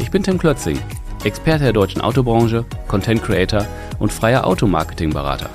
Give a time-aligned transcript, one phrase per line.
[0.00, 0.78] Ich bin Tim Klötzing,
[1.24, 3.66] Experte der deutschen Autobranche, Content Creator
[3.98, 5.50] und freier Automarketing-Berater.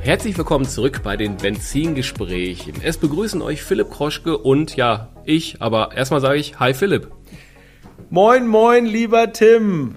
[0.00, 2.76] Herzlich willkommen zurück bei den Benzingesprächen.
[2.82, 7.10] Es begrüßen euch Philipp Kroschke und ja, ich, aber erstmal sage ich Hi Philipp.
[8.08, 9.96] Moin, moin, lieber Tim.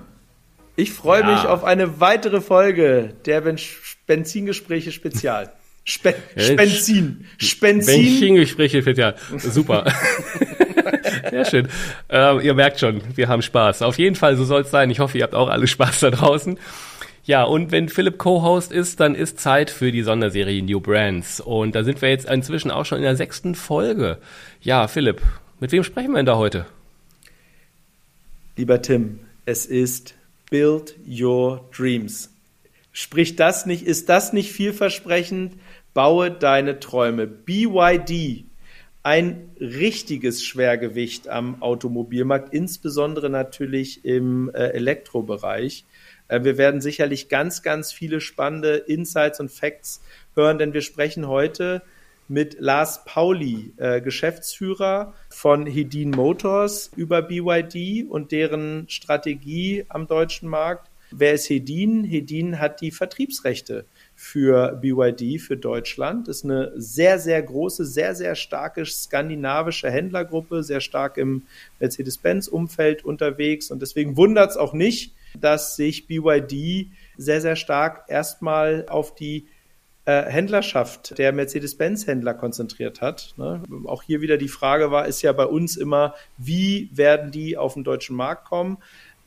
[0.75, 1.31] Ich freue ja.
[1.31, 3.57] mich auf eine weitere Folge der ben
[4.05, 5.53] Benzingespräche Spezial.
[5.89, 7.25] Spe Spenzin.
[7.37, 8.03] Spenzin.
[8.03, 9.15] Benzingespräche Spezial.
[9.37, 9.85] Super.
[11.29, 11.69] Sehr schön.
[12.09, 13.83] Ähm, ihr merkt schon, wir haben Spaß.
[13.83, 14.89] Auf jeden Fall, so soll es sein.
[14.89, 16.59] Ich hoffe, ihr habt auch alle Spaß da draußen.
[17.23, 21.39] Ja, und wenn Philipp Co-Host ist, dann ist Zeit für die Sonderserie New Brands.
[21.39, 24.17] Und da sind wir jetzt inzwischen auch schon in der sechsten Folge.
[24.59, 25.21] Ja, Philipp,
[25.61, 26.65] mit wem sprechen wir denn da heute?
[28.57, 30.15] Lieber Tim, es ist
[30.49, 32.29] Build Your Dreams.
[32.91, 35.53] Sprich das nicht, ist das nicht vielversprechend?
[35.97, 37.25] Baue deine Träume.
[37.25, 38.45] BYD,
[39.01, 45.85] ein richtiges Schwergewicht am Automobilmarkt, insbesondere natürlich im äh, Elektrobereich.
[46.27, 50.03] Äh, wir werden sicherlich ganz, ganz viele spannende Insights und Facts
[50.35, 51.81] hören, denn wir sprechen heute
[52.27, 60.47] mit Lars Pauli, äh, Geschäftsführer von Hedin Motors über BYD und deren Strategie am deutschen
[60.47, 60.91] Markt.
[61.09, 62.03] Wer ist Hedin?
[62.03, 63.85] Hedin hat die Vertriebsrechte
[64.19, 66.27] für BYD für Deutschland.
[66.27, 71.43] Ist eine sehr, sehr große, sehr, sehr starke skandinavische Händlergruppe, sehr stark im
[71.79, 73.69] Mercedes-Benz-Umfeld unterwegs.
[73.69, 79.45] Und deswegen wundert es auch nicht, dass sich BYD sehr, sehr stark erstmal auf die
[80.05, 83.35] äh, Händlerschaft der Mercedes-Benz-Händler konzentriert hat.
[83.37, 83.61] Ne?
[83.85, 87.75] Auch hier wieder die Frage war, ist ja bei uns immer, wie werden die auf
[87.75, 88.77] den deutschen Markt kommen?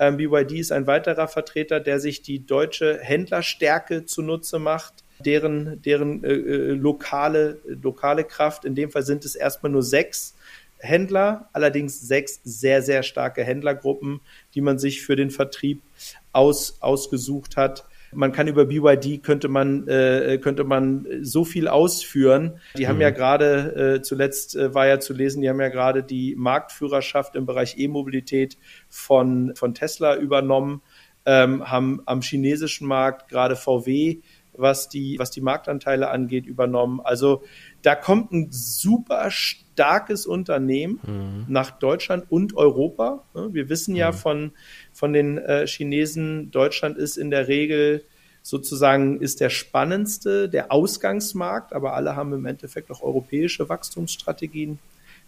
[0.00, 6.24] Ähm, BYD ist ein weiterer Vertreter, der sich die deutsche Händlerstärke zunutze macht, deren, deren
[6.24, 8.64] äh, äh lokale, lokale Kraft.
[8.64, 10.34] In dem Fall sind es erstmal nur sechs
[10.78, 14.22] Händler, allerdings sechs sehr, sehr starke Händlergruppen,
[14.54, 15.82] die man sich für den Vertrieb
[16.32, 17.84] aus, ausgesucht hat.
[18.12, 22.60] Man kann über BYD könnte man äh, könnte man so viel ausführen.
[22.76, 22.88] Die mhm.
[22.88, 26.34] haben ja gerade äh, zuletzt äh, war ja zu lesen, die haben ja gerade die
[26.36, 30.82] Marktführerschaft im Bereich E-Mobilität von von Tesla übernommen,
[31.26, 34.20] ähm, haben am chinesischen Markt gerade VW
[34.52, 37.00] was die was die Marktanteile angeht übernommen.
[37.00, 37.42] Also
[37.82, 41.52] da kommt ein super starkes Unternehmen mhm.
[41.52, 43.24] nach Deutschland und Europa.
[43.34, 44.16] Wir wissen ja mhm.
[44.16, 44.52] von,
[44.92, 48.04] von den äh, Chinesen, Deutschland ist in der Regel
[48.42, 54.78] sozusagen ist der spannendste, der Ausgangsmarkt, aber alle haben im Endeffekt auch europäische Wachstumsstrategien.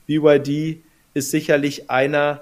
[0.06, 0.82] BYD
[1.14, 2.40] ist sicherlich einer,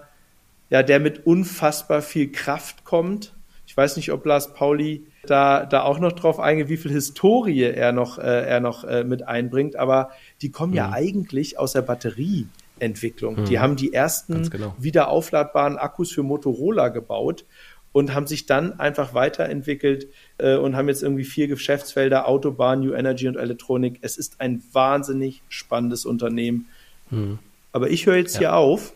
[0.71, 3.35] ja, der mit unfassbar viel Kraft kommt.
[3.71, 7.63] Ich weiß nicht, ob Lars Pauli da, da auch noch drauf eingeht, wie viel Historie
[7.63, 9.77] er noch, äh, er noch äh, mit einbringt.
[9.77, 10.11] Aber
[10.43, 10.77] die kommen mhm.
[10.77, 13.43] ja eigentlich aus der Batterieentwicklung.
[13.43, 13.45] Mhm.
[13.45, 14.75] Die haben die ersten genau.
[14.77, 17.45] wieder aufladbaren Akkus für Motorola gebaut
[17.93, 22.95] und haben sich dann einfach weiterentwickelt äh, und haben jetzt irgendwie vier Geschäftsfelder, Autobahn, New
[22.95, 24.01] Energy und Elektronik.
[24.01, 26.67] Es ist ein wahnsinnig spannendes Unternehmen.
[27.11, 27.39] Mhm.
[27.71, 28.41] Aber ich höre jetzt ja.
[28.41, 28.95] hier auf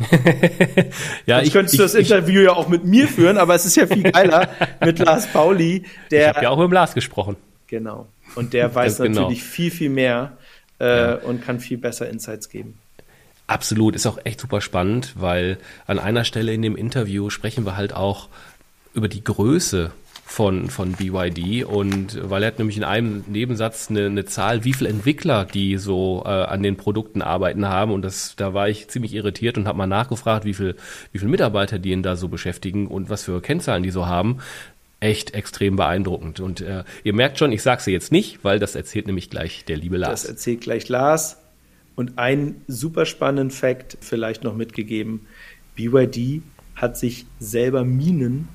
[1.26, 3.76] ja, ich könntest du das Interview ich, ja auch mit mir führen, aber es ist
[3.76, 4.48] ja viel geiler
[4.84, 6.30] mit Lars Pauli, der.
[6.30, 7.36] Ich habe ja auch mit Lars gesprochen.
[7.66, 8.08] Genau.
[8.34, 9.22] Und der weiß genau.
[9.22, 10.36] natürlich viel, viel mehr
[10.80, 11.14] äh, ja.
[11.16, 12.78] und kann viel besser Insights geben.
[13.46, 17.76] Absolut, ist auch echt super spannend, weil an einer Stelle in dem Interview sprechen wir
[17.76, 18.28] halt auch
[18.94, 19.90] über die Größe
[20.30, 24.72] von, von BYD und weil er hat nämlich in einem Nebensatz eine, eine Zahl, wie
[24.72, 28.86] viele Entwickler die so äh, an den Produkten arbeiten haben und das, da war ich
[28.86, 30.76] ziemlich irritiert und habe mal nachgefragt, wie viel,
[31.10, 34.38] wie viele Mitarbeiter die ihn da so beschäftigen und was für Kennzahlen die so haben.
[35.00, 36.38] Echt extrem beeindruckend.
[36.38, 39.64] Und äh, ihr merkt schon, ich sage sie jetzt nicht, weil das erzählt nämlich gleich
[39.64, 40.22] der liebe Lars.
[40.22, 41.38] Das erzählt gleich Lars.
[41.96, 45.26] Und ein super spannenden Fact vielleicht noch mitgegeben.
[45.74, 46.42] BYD
[46.76, 48.48] hat sich selber Minen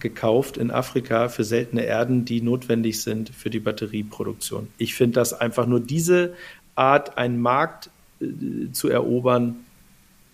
[0.00, 4.68] gekauft in Afrika für seltene Erden, die notwendig sind für die Batterieproduktion.
[4.78, 6.34] Ich finde das einfach nur diese
[6.74, 7.90] Art, einen Markt
[8.20, 9.56] äh, zu erobern,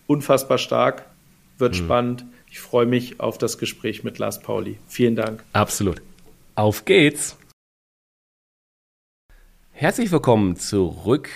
[0.06, 1.06] unfassbar stark,
[1.58, 1.84] wird mhm.
[1.84, 2.24] spannend.
[2.50, 4.78] Ich freue mich auf das Gespräch mit Lars Pauli.
[4.86, 5.44] Vielen Dank.
[5.52, 6.02] Absolut.
[6.54, 7.36] Auf geht's.
[9.72, 11.30] Herzlich willkommen zurück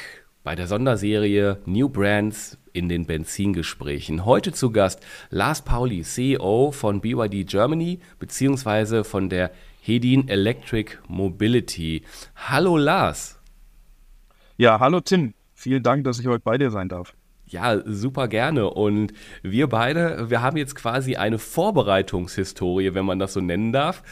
[0.45, 4.25] bei der Sonderserie New Brands in den Benzingesprächen.
[4.25, 9.51] Heute zu Gast Lars Pauli, CEO von BYD Germany beziehungsweise von der
[9.83, 12.03] Hedin Electric Mobility.
[12.37, 13.41] Hallo Lars.
[14.57, 15.35] Ja, hallo Tim.
[15.55, 17.15] Vielen Dank, dass ich heute bei dir sein darf.
[17.47, 18.71] Ja, super gerne.
[18.71, 24.03] Und wir beide, wir haben jetzt quasi eine Vorbereitungshistorie, wenn man das so nennen darf.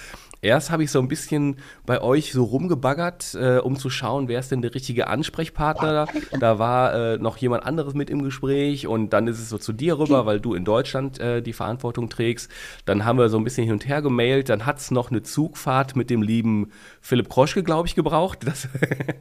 [0.47, 1.57] Erst habe ich so ein bisschen
[1.87, 6.07] bei euch so rumgebaggert, äh, um zu schauen, wer ist denn der richtige Ansprechpartner
[6.39, 6.59] da.
[6.61, 9.99] War äh, noch jemand anderes mit im Gespräch und dann ist es so zu dir
[9.99, 12.49] rüber, weil du in Deutschland äh, die Verantwortung trägst.
[12.85, 14.49] Dann haben wir so ein bisschen hin und her gemailt.
[14.49, 16.71] Dann hat es noch eine Zugfahrt mit dem lieben
[17.01, 18.47] Philipp Kroschke, glaube ich, gebraucht.
[18.47, 18.69] Das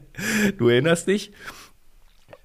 [0.58, 1.32] du erinnerst dich.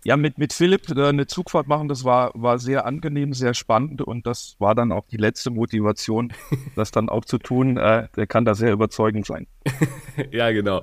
[0.04, 4.02] Ja, mit, mit Philipp äh, eine Zugfahrt machen, das war, war sehr angenehm, sehr spannend
[4.02, 6.34] und das war dann auch die letzte Motivation,
[6.76, 7.78] das dann auch zu tun.
[7.78, 9.46] Äh, der kann da sehr überzeugend sein.
[10.32, 10.82] ja, genau.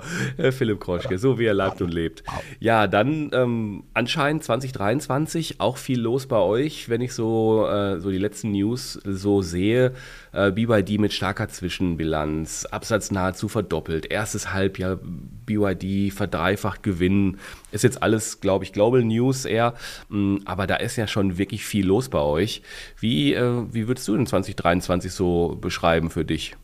[0.50, 2.22] Philipp Kroschke, so wie er lebt und lebt.
[2.60, 8.10] Ja, dann ähm, anscheinend 2023 auch viel los bei euch, wenn ich so, äh, so
[8.10, 9.94] die letzten News so sehe.
[10.32, 17.38] Äh, BYD mit starker Zwischenbilanz, Absatz nahezu verdoppelt, erstes Halbjahr BYD verdreifacht Gewinn.
[17.72, 19.74] Ist jetzt alles, glaube ich, Global News eher,
[20.08, 22.62] mm, aber da ist ja schon wirklich viel los bei euch.
[22.98, 26.56] Wie, äh, wie würdest du den 2023 so beschreiben für dich?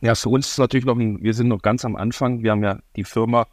[0.00, 2.42] Ja, für uns ist natürlich noch, ein, wir sind noch ganz am Anfang.
[2.42, 3.48] Wir haben ja die Firma,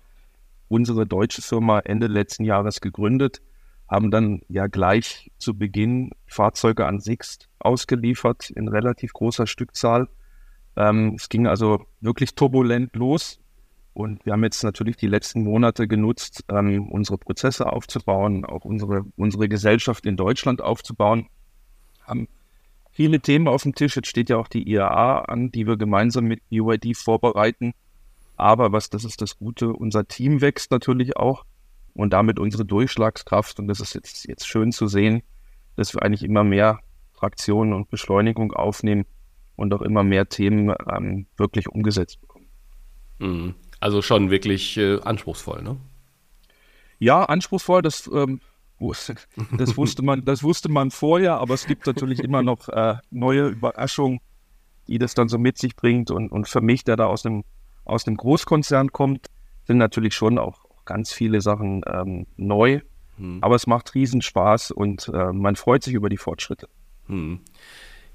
[0.67, 3.41] unsere deutsche Firma Ende letzten Jahres gegründet,
[3.87, 10.07] haben dann ja gleich zu Beginn Fahrzeuge an Sixt ausgeliefert in relativ großer Stückzahl.
[10.75, 13.39] Ähm, es ging also wirklich turbulent los.
[13.95, 19.05] Und wir haben jetzt natürlich die letzten Monate genutzt, ähm, unsere Prozesse aufzubauen, auch unsere,
[19.15, 21.29] unsere Gesellschaft in Deutschland aufzubauen.
[22.01, 22.27] Haben
[22.91, 23.95] viele Themen auf dem Tisch.
[23.95, 27.73] Jetzt steht ja auch die IAA an, die wir gemeinsam mit UID vorbereiten.
[28.35, 31.45] Aber was, das ist das Gute, unser Team wächst natürlich auch
[31.93, 33.61] und damit unsere Durchschlagskraft.
[33.61, 35.23] Und das ist jetzt, jetzt schön zu sehen,
[35.77, 36.81] dass wir eigentlich immer mehr
[37.13, 39.05] Traktion und Beschleunigung aufnehmen
[39.55, 42.47] und auch immer mehr Themen ähm, wirklich umgesetzt bekommen.
[43.19, 43.55] Mhm.
[43.85, 45.77] Also schon wirklich äh, anspruchsvoll, ne?
[46.97, 48.41] Ja, anspruchsvoll, das, ähm,
[48.79, 53.45] das, wusste man, das wusste man vorher, aber es gibt natürlich immer noch äh, neue
[53.49, 54.21] Überraschungen,
[54.87, 56.09] die das dann so mit sich bringt.
[56.09, 57.43] Und, und für mich, der da aus einem,
[57.83, 59.27] aus einem Großkonzern kommt,
[59.65, 62.81] sind natürlich schon auch ganz viele Sachen ähm, neu.
[63.17, 63.37] Hm.
[63.41, 66.69] Aber es macht Riesenspaß und äh, man freut sich über die Fortschritte.
[67.05, 67.41] Hm.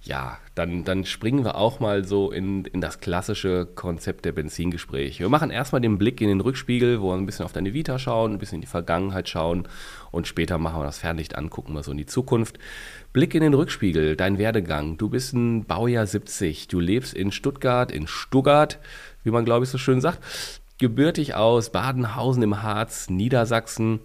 [0.02, 5.20] Ja, dann, dann springen wir auch mal so in, in das klassische Konzept der Benzingespräche.
[5.20, 7.98] Wir machen erstmal den Blick in den Rückspiegel, wo wir ein bisschen auf deine Vita
[7.98, 9.68] schauen, ein bisschen in die Vergangenheit schauen
[10.10, 12.58] und später machen wir das Fernlicht an, gucken wir so in die Zukunft.
[13.12, 14.96] Blick in den Rückspiegel, dein Werdegang.
[14.96, 18.78] Du bist ein Baujahr 70, du lebst in Stuttgart, in Stuttgart,
[19.22, 20.20] wie man glaube ich so schön sagt.
[20.78, 24.00] Gebürtig aus Badenhausen im Harz, Niedersachsen.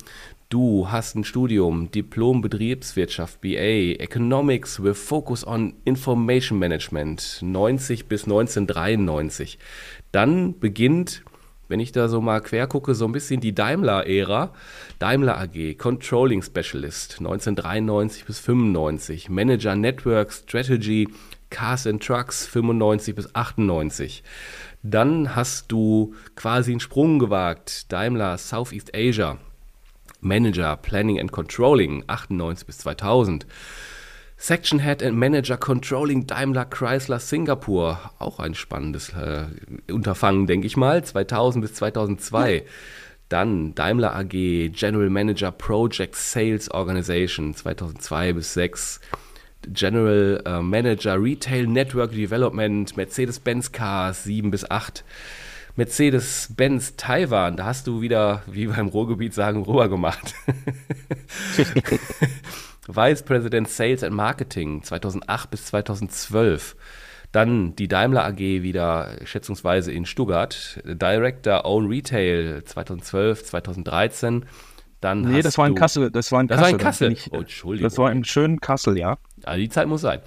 [0.50, 8.26] Du hast ein Studium, Diplom Betriebswirtschaft, BA, Economics with Focus on Information Management, 90 bis
[8.26, 9.58] 1993.
[10.12, 11.24] Dann beginnt,
[11.68, 14.54] wenn ich da so mal quer gucke, so ein bisschen die Daimler-Ära.
[15.00, 19.30] Daimler AG, Controlling Specialist, 1993 bis 95.
[19.30, 21.10] Manager Network Strategy,
[21.50, 24.24] Cars and Trucks, 95 bis 98.
[24.84, 29.40] Dann hast du quasi einen Sprung gewagt, Daimler Southeast Asia.
[30.26, 33.46] Manager Planning and Controlling 98 bis 2000.
[34.38, 39.46] Section Head and Manager Controlling Daimler Chrysler Singapur, auch ein spannendes äh,
[39.90, 42.66] Unterfangen, denke ich mal, 2000 bis 2002.
[43.30, 44.30] Dann Daimler AG
[44.74, 49.00] General Manager Project Sales Organization 2002 bis 2006.
[49.68, 55.04] General äh, Manager Retail Network Development Mercedes-Benz Cars 7 bis 8.
[55.76, 60.34] Mercedes-Benz Taiwan, da hast du wieder, wie beim Ruhrgebiet sagen, rüber gemacht.
[62.88, 66.76] Vice President Sales and Marketing 2008 bis 2012.
[67.32, 70.82] Dann die Daimler AG wieder schätzungsweise in Stuttgart.
[70.86, 74.46] Director Own Retail 2012, 2013.
[75.02, 76.10] Dann nee, das war in Kassel.
[76.12, 76.72] Das war in das Kassel.
[76.72, 77.12] War in Kassel.
[77.12, 77.90] Ich, oh, Entschuldigung.
[77.90, 79.18] Das war im schönen Kassel, ja.
[79.44, 80.22] Also die Zeit muss sein.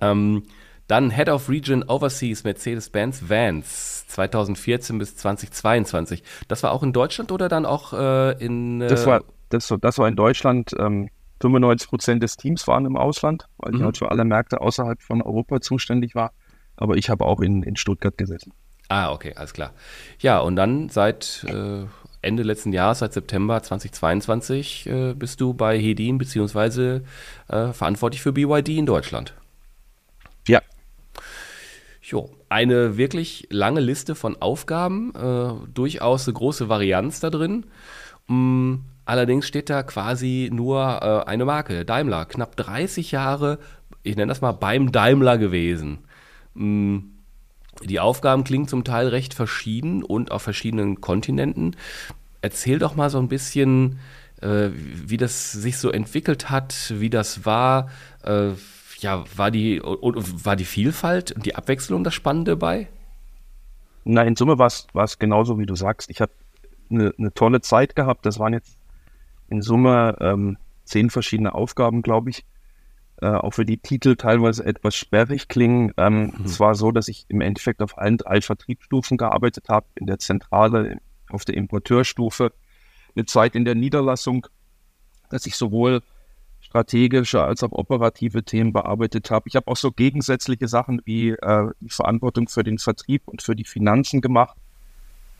[0.00, 0.44] Ähm,
[0.86, 6.22] dann Head of Region Overseas Mercedes-Benz Vans 2014 bis 2022.
[6.48, 8.80] Das war auch in Deutschland oder dann auch äh, in.
[8.80, 10.72] Äh das, war, das, das war in Deutschland.
[10.78, 11.10] Ähm,
[11.40, 13.78] 95 Prozent des Teams waren im Ausland, weil mhm.
[13.78, 16.32] ich halt für alle Märkte außerhalb von Europa zuständig war.
[16.76, 18.52] Aber ich habe auch in, in Stuttgart gesessen.
[18.88, 19.72] Ah, okay, alles klar.
[20.20, 21.84] Ja, und dann seit äh,
[22.22, 27.04] Ende letzten Jahres, seit September 2022, äh, bist du bei Hedin beziehungsweise
[27.48, 29.34] äh, verantwortlich für BYD in Deutschland.
[30.46, 30.60] Ja,
[32.06, 37.64] Jo, eine wirklich lange Liste von Aufgaben, äh, durchaus eine große Varianz da drin.
[38.26, 38.74] Mm,
[39.06, 42.26] allerdings steht da quasi nur äh, eine Marke, Daimler.
[42.26, 43.58] Knapp 30 Jahre,
[44.02, 46.00] ich nenne das mal beim Daimler gewesen.
[46.52, 46.98] Mm,
[47.84, 51.74] die Aufgaben klingen zum Teil recht verschieden und auf verschiedenen Kontinenten.
[52.42, 53.98] Erzähl doch mal so ein bisschen,
[54.42, 57.88] äh, wie das sich so entwickelt hat, wie das war.
[58.22, 58.50] Äh,
[59.04, 62.88] ja, war die, war die Vielfalt und die Abwechslung das Spannende bei?
[64.04, 64.68] Na, in Summe war
[65.04, 66.08] es genauso, wie du sagst.
[66.08, 66.32] Ich habe
[66.90, 68.24] eine, eine tolle Zeit gehabt.
[68.24, 68.78] Das waren jetzt
[69.50, 72.46] in Summe ähm, zehn verschiedene Aufgaben, glaube ich.
[73.20, 75.92] Äh, auch für die Titel teilweise etwas sperrig klingen.
[75.98, 76.44] Ähm, mhm.
[76.46, 79.86] Es war so, dass ich im Endeffekt auf allen drei Vertriebsstufen gearbeitet habe.
[79.96, 82.54] In der Zentrale, auf der Importeurstufe,
[83.14, 84.46] eine Zeit in der Niederlassung,
[85.28, 86.02] dass ich sowohl
[86.74, 89.48] strategische als auch operative Themen bearbeitet habe.
[89.48, 93.54] Ich habe auch so gegensätzliche Sachen wie äh, die Verantwortung für den Vertrieb und für
[93.54, 94.56] die Finanzen gemacht.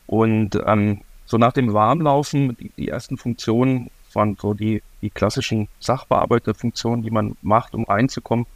[0.07, 5.67] Und ähm, so nach dem Warmlaufen, die, die ersten Funktionen waren so die, die klassischen
[5.81, 8.47] Sachbearbeiterfunktionen, die man macht, um reinzukommen,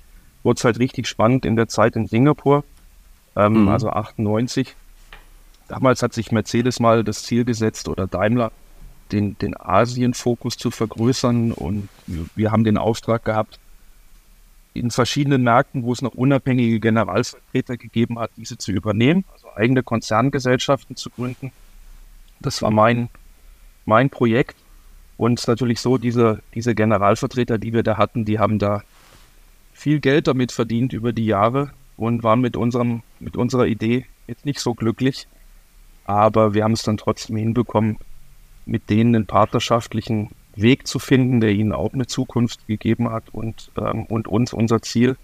[0.45, 2.63] wurde es halt richtig spannend in der Zeit in Singapur,
[3.35, 3.69] ähm, mhm.
[3.69, 4.77] also 98.
[5.67, 8.53] Damals hat sich Mercedes mal das Ziel gesetzt oder Daimler,
[9.13, 11.53] den, den Asien-Fokus zu vergrößern.
[11.53, 11.89] Und
[12.35, 13.59] wir haben den Auftrag gehabt,
[14.75, 19.83] in verschiedenen Märkten, wo es noch unabhängige Generalvertreter gegeben hat, diese zu übernehmen, also eigene
[19.83, 21.53] Konzerngesellschaften zu gründen.
[22.41, 23.09] Das war mein,
[23.85, 24.57] mein Projekt.
[25.17, 28.83] Und natürlich so, diese, diese Generalvertreter, die wir da hatten, die haben da
[29.73, 34.47] viel Geld damit verdient über die Jahre und waren mit, unserem, mit unserer Idee jetzt
[34.47, 35.27] nicht so glücklich.
[36.05, 37.99] Aber wir haben es dann trotzdem hinbekommen,
[38.69, 43.71] mit denen einen partnerschaftlichen Weg zu finden, der ihnen auch eine Zukunft gegeben hat und,
[43.79, 45.17] ähm, und uns unser Ziel.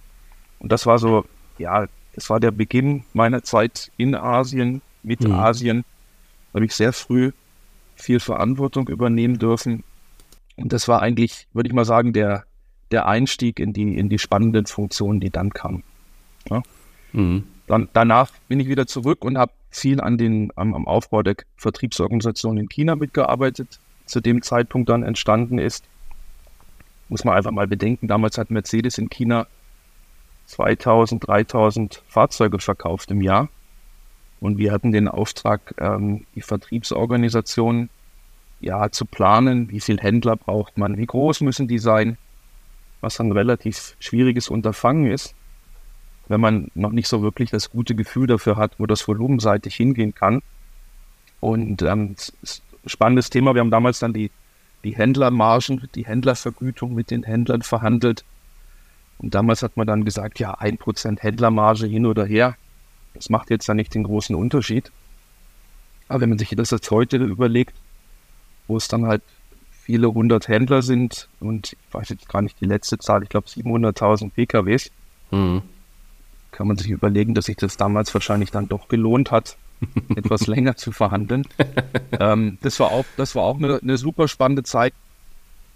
[0.58, 1.24] Und das war so,
[1.58, 5.32] ja, das war der Beginn meiner Zeit in Asien, mit mhm.
[5.32, 5.84] Asien.
[6.52, 7.32] Da habe ich sehr früh
[7.96, 9.84] viel Verantwortung übernehmen dürfen.
[10.56, 12.44] Und das war eigentlich, würde ich mal sagen, der,
[12.90, 15.82] der Einstieg in die, in die spannenden Funktionen, die dann kamen.
[16.48, 16.62] Ja?
[17.12, 17.44] Mhm.
[17.66, 21.36] Dann, danach bin ich wieder zurück und habe viel an den, am, am Aufbau der
[21.56, 25.84] Vertriebsorganisation in China mitgearbeitet, zu dem Zeitpunkt dann entstanden ist.
[27.08, 29.46] Muss man einfach mal bedenken, damals hat Mercedes in China
[30.46, 33.48] 2000, 3000 Fahrzeuge verkauft im Jahr.
[34.40, 37.88] Und wir hatten den Auftrag, ähm, die Vertriebsorganisation
[38.60, 42.18] ja, zu planen, wie viele Händler braucht man, wie groß müssen die sein,
[43.00, 45.34] was ein relativ schwieriges Unterfangen ist
[46.28, 50.14] wenn man noch nicht so wirklich das gute Gefühl dafür hat, wo das volumenseitig hingehen
[50.14, 50.42] kann.
[51.40, 52.16] Und ähm,
[52.86, 53.54] spannendes Thema.
[53.54, 54.30] Wir haben damals dann die,
[54.84, 58.24] die Händlermargen, die Händlervergütung mit den Händlern verhandelt.
[59.18, 62.56] Und damals hat man dann gesagt, ja, ein Prozent Händlermarge hin oder her.
[63.12, 64.90] Das macht jetzt ja nicht den großen Unterschied.
[66.08, 67.74] Aber wenn man sich das jetzt heute überlegt,
[68.66, 69.22] wo es dann halt
[69.70, 73.46] viele hundert Händler sind und ich weiß jetzt gar nicht die letzte Zahl, ich glaube
[73.48, 74.90] 700.000 PKWs,
[75.30, 75.62] mhm
[76.54, 79.56] kann man sich überlegen, dass sich das damals wahrscheinlich dann doch gelohnt hat,
[80.16, 81.46] etwas länger zu verhandeln.
[82.18, 84.94] ähm, das war auch, das war auch eine, eine super spannende Zeit.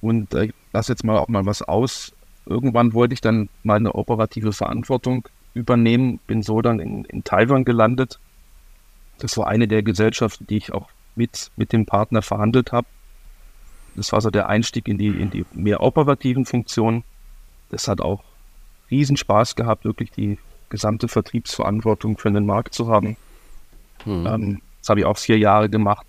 [0.00, 2.12] Und äh, ich lasse jetzt mal auch mal was aus.
[2.47, 8.20] Irgendwann wollte ich dann meine operative Verantwortung übernehmen, bin so dann in, in Taiwan gelandet.
[9.18, 12.87] Das war eine der Gesellschaften, die ich auch mit, mit dem Partner verhandelt habe.
[13.97, 17.02] Das war so der Einstieg in die, in die mehr operativen Funktionen.
[17.70, 18.23] Das hat auch
[18.90, 23.16] riesen Spaß gehabt, wirklich die gesamte Vertriebsverantwortung für den Markt zu haben.
[24.04, 24.26] Mhm.
[24.26, 26.06] Ähm, das habe ich auch vier Jahre gemacht.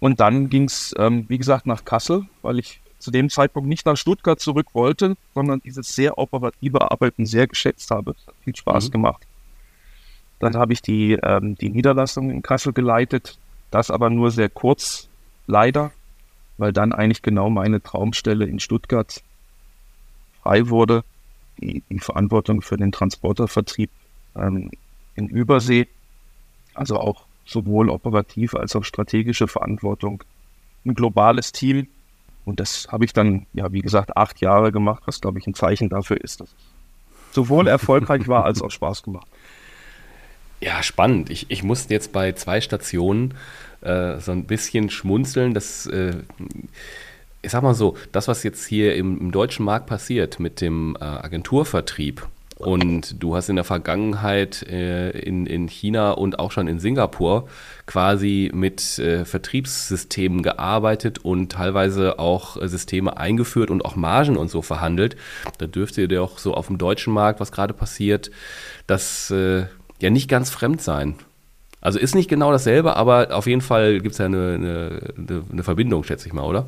[0.00, 3.86] Und dann ging es, ähm, wie gesagt, nach Kassel, weil ich zu dem Zeitpunkt nicht
[3.86, 8.14] nach Stuttgart zurück wollte, sondern dieses sehr operative Arbeiten sehr geschätzt habe.
[8.26, 8.92] Hat viel Spaß mhm.
[8.92, 9.26] gemacht.
[10.40, 13.38] Dann habe ich die, ähm, die Niederlassung in Kassel geleitet,
[13.70, 15.08] das aber nur sehr kurz,
[15.46, 15.90] leider,
[16.58, 19.22] weil dann eigentlich genau meine Traumstelle in Stuttgart
[20.42, 21.04] frei wurde
[21.58, 23.90] die, die Verantwortung für den Transportervertrieb
[24.36, 24.70] ähm,
[25.14, 25.86] in Übersee,
[26.74, 30.24] also auch sowohl operativ als auch strategische Verantwortung,
[30.84, 31.86] ein globales Team.
[32.44, 35.54] Und das habe ich dann, ja, wie gesagt, acht Jahre gemacht, was, glaube ich, ein
[35.54, 39.26] Zeichen dafür ist, dass es sowohl erfolgreich war als auch Spaß gemacht.
[40.60, 41.30] Ja, spannend.
[41.30, 43.34] Ich, ich musste jetzt bei zwei Stationen
[43.80, 45.52] äh, so ein bisschen schmunzeln.
[45.52, 46.16] Das äh,
[47.44, 50.96] ich sag mal so, das, was jetzt hier im, im deutschen Markt passiert mit dem
[51.00, 56.68] äh, Agenturvertrieb, Und du hast in der Vergangenheit äh, in, in China und auch schon
[56.68, 57.48] in Singapur
[57.86, 64.50] quasi mit äh, Vertriebssystemen gearbeitet und teilweise auch äh, Systeme eingeführt und auch Margen und
[64.50, 65.16] so verhandelt.
[65.58, 68.30] Da dürfte dir auch so auf dem deutschen Markt, was gerade passiert,
[68.86, 69.66] das äh,
[70.00, 71.16] ja nicht ganz fremd sein.
[71.80, 75.62] Also ist nicht genau dasselbe, aber auf jeden Fall gibt es ja eine, eine, eine
[75.64, 76.66] Verbindung, schätze ich mal, oder?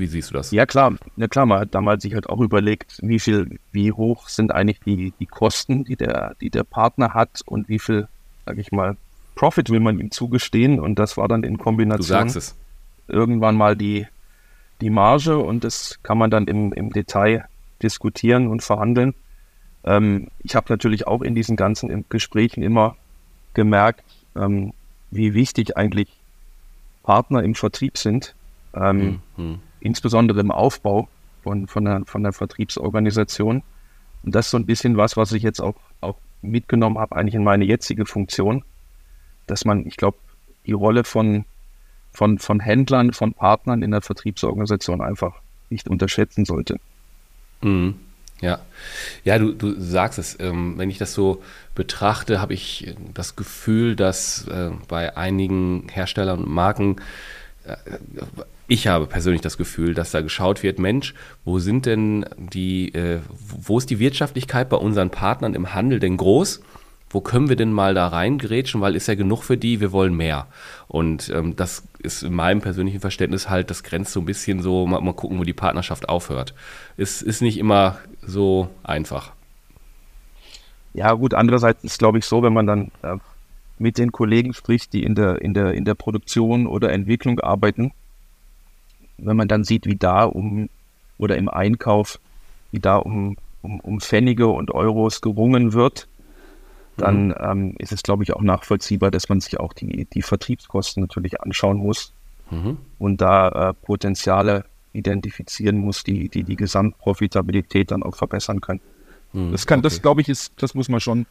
[0.00, 0.50] Wie siehst du das?
[0.50, 0.94] Ja, klar.
[1.16, 4.80] Ja, klar, man hat damals sich halt auch überlegt, wie viel, wie hoch sind eigentlich
[4.80, 8.08] die, die Kosten, die der, die der Partner hat und wie viel,
[8.46, 8.96] sag ich mal,
[9.34, 10.80] Profit will man ihm zugestehen.
[10.80, 12.32] Und das war dann in Kombination
[13.08, 14.06] irgendwann mal die,
[14.80, 17.44] die Marge und das kann man dann im, im Detail
[17.82, 19.14] diskutieren und verhandeln.
[19.84, 22.96] Ähm, ich habe natürlich auch in diesen ganzen Gesprächen immer
[23.52, 24.02] gemerkt,
[24.34, 24.72] ähm,
[25.10, 26.08] wie wichtig eigentlich
[27.02, 28.34] Partner im Vertrieb sind.
[28.74, 31.08] Ähm, mhm insbesondere im Aufbau
[31.42, 33.62] von, von, der, von der Vertriebsorganisation.
[34.22, 37.34] Und das ist so ein bisschen was, was ich jetzt auch, auch mitgenommen habe, eigentlich
[37.34, 38.64] in meine jetzige Funktion,
[39.46, 40.18] dass man, ich glaube,
[40.66, 41.44] die Rolle von,
[42.12, 46.78] von, von Händlern, von Partnern in der Vertriebsorganisation einfach nicht unterschätzen sollte.
[47.62, 47.94] Mhm.
[48.40, 48.60] Ja,
[49.24, 50.38] ja, du, du sagst es.
[50.40, 51.42] Ähm, wenn ich das so
[51.74, 56.96] betrachte, habe ich das Gefühl, dass äh, bei einigen Herstellern und Marken
[57.64, 57.76] äh,
[58.70, 61.12] ich habe persönlich das Gefühl, dass da geschaut wird, Mensch,
[61.44, 66.16] wo sind denn die, äh, wo ist die Wirtschaftlichkeit bei unseren Partnern im Handel denn
[66.16, 66.62] groß?
[67.12, 70.14] Wo können wir denn mal da reingrätschen, weil ist ja genug für die, wir wollen
[70.14, 70.46] mehr.
[70.86, 74.86] Und ähm, das ist in meinem persönlichen Verständnis halt, das grenzt so ein bisschen so,
[74.86, 76.54] mal, mal gucken, wo die Partnerschaft aufhört.
[76.96, 79.32] Es ist nicht immer so einfach.
[80.94, 83.16] Ja, gut, andererseits ist, glaube ich, so, wenn man dann äh,
[83.78, 87.90] mit den Kollegen spricht, die in der, in der, in der Produktion oder Entwicklung arbeiten,
[89.22, 90.68] wenn man dann sieht, wie da um
[91.18, 92.18] oder im Einkauf,
[92.72, 96.08] wie da um, um, um Pfennige und Euros gerungen wird,
[96.96, 97.34] dann mhm.
[97.40, 101.40] ähm, ist es, glaube ich, auch nachvollziehbar, dass man sich auch die, die Vertriebskosten natürlich
[101.40, 102.12] anschauen muss
[102.50, 102.78] mhm.
[102.98, 108.80] und da äh, Potenziale identifizieren muss, die, die die Gesamtprofitabilität dann auch verbessern können.
[109.32, 109.52] Mhm.
[109.52, 109.88] Das kann, okay.
[109.88, 111.26] das glaube ich, ist, das muss man schon,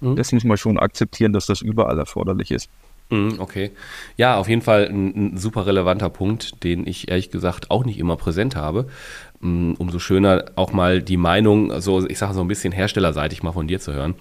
[0.00, 0.16] mhm.
[0.16, 2.68] das muss man schon akzeptieren, dass das überall erforderlich ist.
[3.10, 3.70] Mhm, okay.
[4.16, 7.98] Ja, auf jeden Fall ein, ein, super relevanter Punkt, den ich ehrlich gesagt auch nicht
[7.98, 8.88] immer präsent habe.
[9.40, 13.52] Mm, umso schöner auch mal die Meinung, so ich sage so ein bisschen herstellerseitig mal
[13.52, 14.14] von dir zu hören.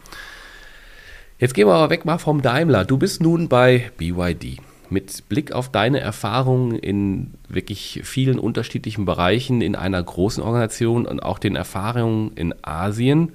[1.39, 2.85] Jetzt gehen wir aber weg mal vom Daimler.
[2.85, 4.59] Du bist nun bei BYD.
[4.89, 11.21] Mit Blick auf deine Erfahrungen in wirklich vielen unterschiedlichen Bereichen in einer großen Organisation und
[11.21, 13.31] auch den Erfahrungen in Asien,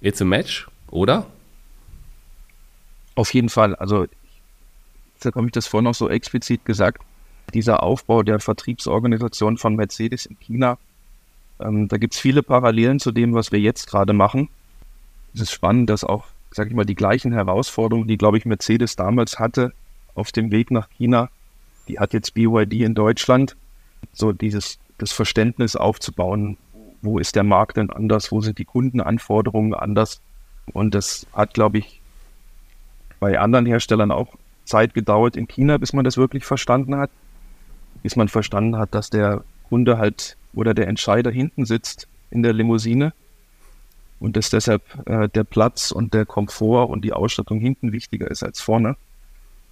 [0.00, 1.26] it's a match, oder?
[3.14, 3.76] Auf jeden Fall.
[3.76, 4.06] Also
[5.26, 7.02] deshalb habe ich das vorhin noch so explizit gesagt,
[7.52, 10.78] dieser Aufbau der Vertriebsorganisation von Mercedes in China,
[11.58, 14.48] ähm, da gibt es viele Parallelen zu dem, was wir jetzt gerade machen.
[15.34, 18.94] Es ist spannend, dass auch, sage ich mal, die gleichen Herausforderungen, die, glaube ich, Mercedes
[18.94, 19.72] damals hatte
[20.14, 21.28] auf dem Weg nach China,
[21.88, 23.56] die hat jetzt BYD in Deutschland,
[24.12, 26.56] so dieses das Verständnis aufzubauen,
[27.02, 30.20] wo ist der Markt denn anders, wo sind die Kundenanforderungen anders.
[30.72, 32.00] Und das hat, glaube ich,
[33.20, 34.36] bei anderen Herstellern auch
[34.66, 37.10] Zeit gedauert in China, bis man das wirklich verstanden hat.
[38.02, 42.52] Bis man verstanden hat, dass der Kunde halt oder der Entscheider hinten sitzt in der
[42.52, 43.12] Limousine
[44.20, 48.42] und dass deshalb äh, der Platz und der Komfort und die Ausstattung hinten wichtiger ist
[48.42, 48.96] als vorne.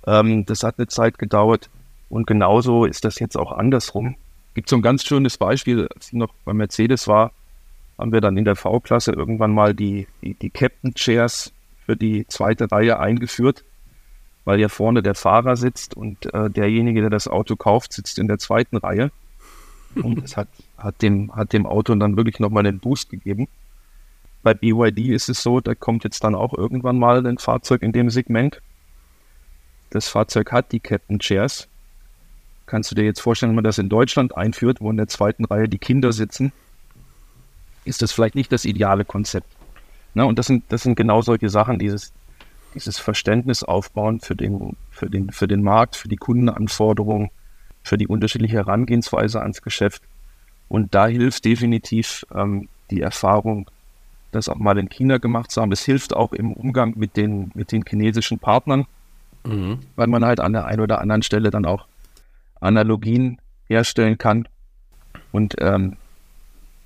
[0.06, 1.70] Ähm, das hat eine Zeit gedauert
[2.08, 4.16] und genauso ist das jetzt auch andersrum.
[4.54, 7.32] Gibt so ein ganz schönes Beispiel, als ich noch bei Mercedes war,
[7.98, 11.52] haben wir dann in der V-Klasse irgendwann mal die, die, die Captain Chairs
[11.86, 13.64] für die zweite Reihe eingeführt
[14.44, 18.28] weil ja vorne der Fahrer sitzt und äh, derjenige, der das Auto kauft, sitzt in
[18.28, 19.10] der zweiten Reihe.
[19.94, 23.48] Und es hat, hat, dem, hat dem Auto dann wirklich nochmal einen Boost gegeben.
[24.42, 27.92] Bei BYD ist es so, da kommt jetzt dann auch irgendwann mal ein Fahrzeug in
[27.92, 28.60] dem Segment.
[29.90, 31.68] Das Fahrzeug hat die Captain Chairs.
[32.66, 35.44] Kannst du dir jetzt vorstellen, wenn man das in Deutschland einführt, wo in der zweiten
[35.44, 36.52] Reihe die Kinder sitzen,
[37.84, 39.46] ist das vielleicht nicht das ideale Konzept.
[40.14, 42.12] Na, und das sind, das sind genau solche Sachen, dieses,
[42.74, 47.30] dieses Verständnis aufbauen für den, für den, für den Markt, für die Kundenanforderungen,
[47.82, 50.02] für die unterschiedliche Herangehensweise ans Geschäft.
[50.68, 53.70] Und da hilft definitiv ähm, die Erfahrung,
[54.32, 55.72] das auch mal in China gemacht zu haben.
[55.72, 58.86] Es hilft auch im Umgang mit den, mit den chinesischen Partnern,
[59.44, 59.78] mhm.
[59.96, 61.86] weil man halt an der einen oder anderen Stelle dann auch
[62.60, 64.48] Analogien herstellen kann
[65.32, 65.96] und ähm,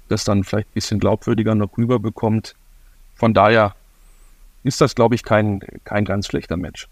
[0.08, 2.54] das dann vielleicht ein bisschen glaubwürdiger noch rüberbekommt.
[3.14, 3.74] Von daher
[4.68, 6.88] ist das, glaube ich, kein, kein ganz schlechter Match.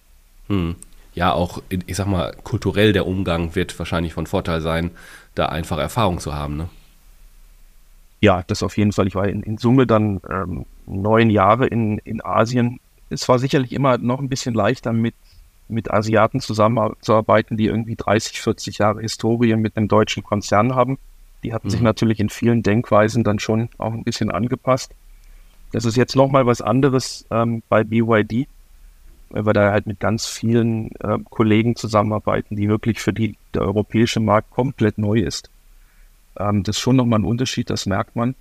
[0.49, 0.75] Hm.
[1.15, 4.91] Ja, auch, ich sag mal, kulturell der Umgang wird wahrscheinlich von Vorteil sein,
[5.35, 6.69] da einfach Erfahrung zu haben, ne?
[8.21, 9.07] Ja, das auf jeden Fall.
[9.07, 12.81] Ich war in, in Summe dann ähm, neun Jahre in, in Asien.
[13.11, 15.15] Es war sicherlich immer noch ein bisschen leichter mit,
[15.69, 20.99] mit Asiaten zusammenzuarbeiten, die irgendwie 30, 40 Jahre Historie mit einem deutschen Konzern haben.
[21.45, 21.71] Die hatten mhm.
[21.71, 24.93] sich natürlich in vielen Denkweisen dann schon auch ein bisschen angepasst.
[25.77, 28.49] Das ist jetzt nochmal was anderes ähm, bei BYD,
[29.29, 33.61] weil wir da halt mit ganz vielen äh, Kollegen zusammenarbeiten, die wirklich für die der
[33.61, 35.51] europäische Markt komplett neu ist.
[36.39, 38.35] Ähm, das ist schon nochmal ein Unterschied, das merkt man.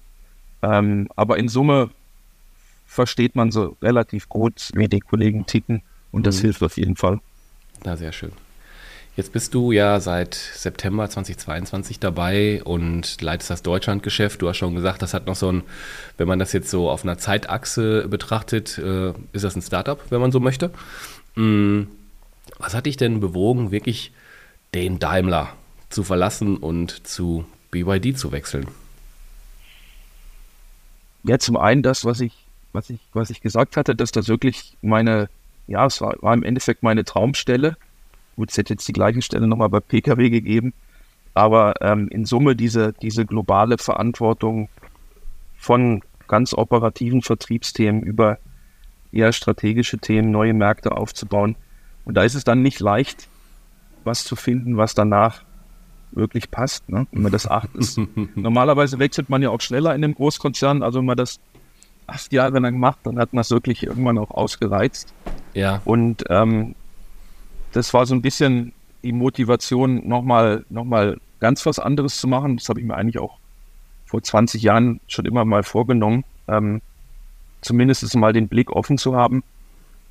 [0.61, 1.89] Ähm, aber in Summe
[2.85, 5.81] versteht man so relativ gut, wie die Kollegen ticken
[6.13, 6.43] und das mhm.
[6.43, 7.19] hilft auf jeden Fall.
[7.83, 8.31] Na, sehr schön.
[9.15, 14.41] Jetzt bist du ja seit September 2022 dabei und leitest das Deutschlandgeschäft.
[14.41, 15.63] Du hast schon gesagt, das hat noch so ein,
[16.17, 20.19] wenn man das jetzt so auf einer Zeitachse betrachtet, äh, ist das ein Startup, wenn
[20.19, 20.69] man so möchte.
[21.35, 21.87] Mhm.
[22.57, 24.11] Was hat dich denn bewogen, wirklich
[24.73, 25.53] den Daimler
[25.89, 28.67] zu verlassen und zu BYD zu wechseln?
[31.23, 32.33] Ja, zum einen das, was ich,
[32.73, 35.29] was ich, was ich gesagt hatte, dass das wirklich meine,
[35.67, 37.77] ja, es war, war im Endeffekt meine Traumstelle.
[38.35, 40.73] Gut, es hätte jetzt die gleiche Stelle nochmal bei Pkw gegeben,
[41.33, 44.69] aber ähm, in Summe diese, diese globale Verantwortung
[45.57, 48.39] von ganz operativen Vertriebsthemen über
[49.11, 51.55] eher strategische Themen, neue Märkte aufzubauen.
[52.03, 53.27] Und da ist es dann nicht leicht,
[54.03, 55.43] was zu finden, was danach
[56.11, 56.87] wirklich passt.
[56.89, 57.07] Ne?
[57.11, 57.99] Wenn man das acht ist.
[58.35, 60.83] Normalerweise wechselt man ja auch schneller in dem Großkonzern.
[60.83, 61.39] Also wenn man das
[62.07, 65.13] acht Jahre lang macht, dann hat man es wirklich irgendwann auch ausgereizt.
[65.53, 65.81] Ja.
[65.85, 66.75] Und ähm,
[67.75, 72.57] das war so ein bisschen die Motivation, nochmal noch mal ganz was anderes zu machen.
[72.57, 73.37] Das habe ich mir eigentlich auch
[74.05, 76.23] vor 20 Jahren schon immer mal vorgenommen.
[76.47, 76.81] Ähm,
[77.61, 79.43] zumindest mal den Blick offen zu haben.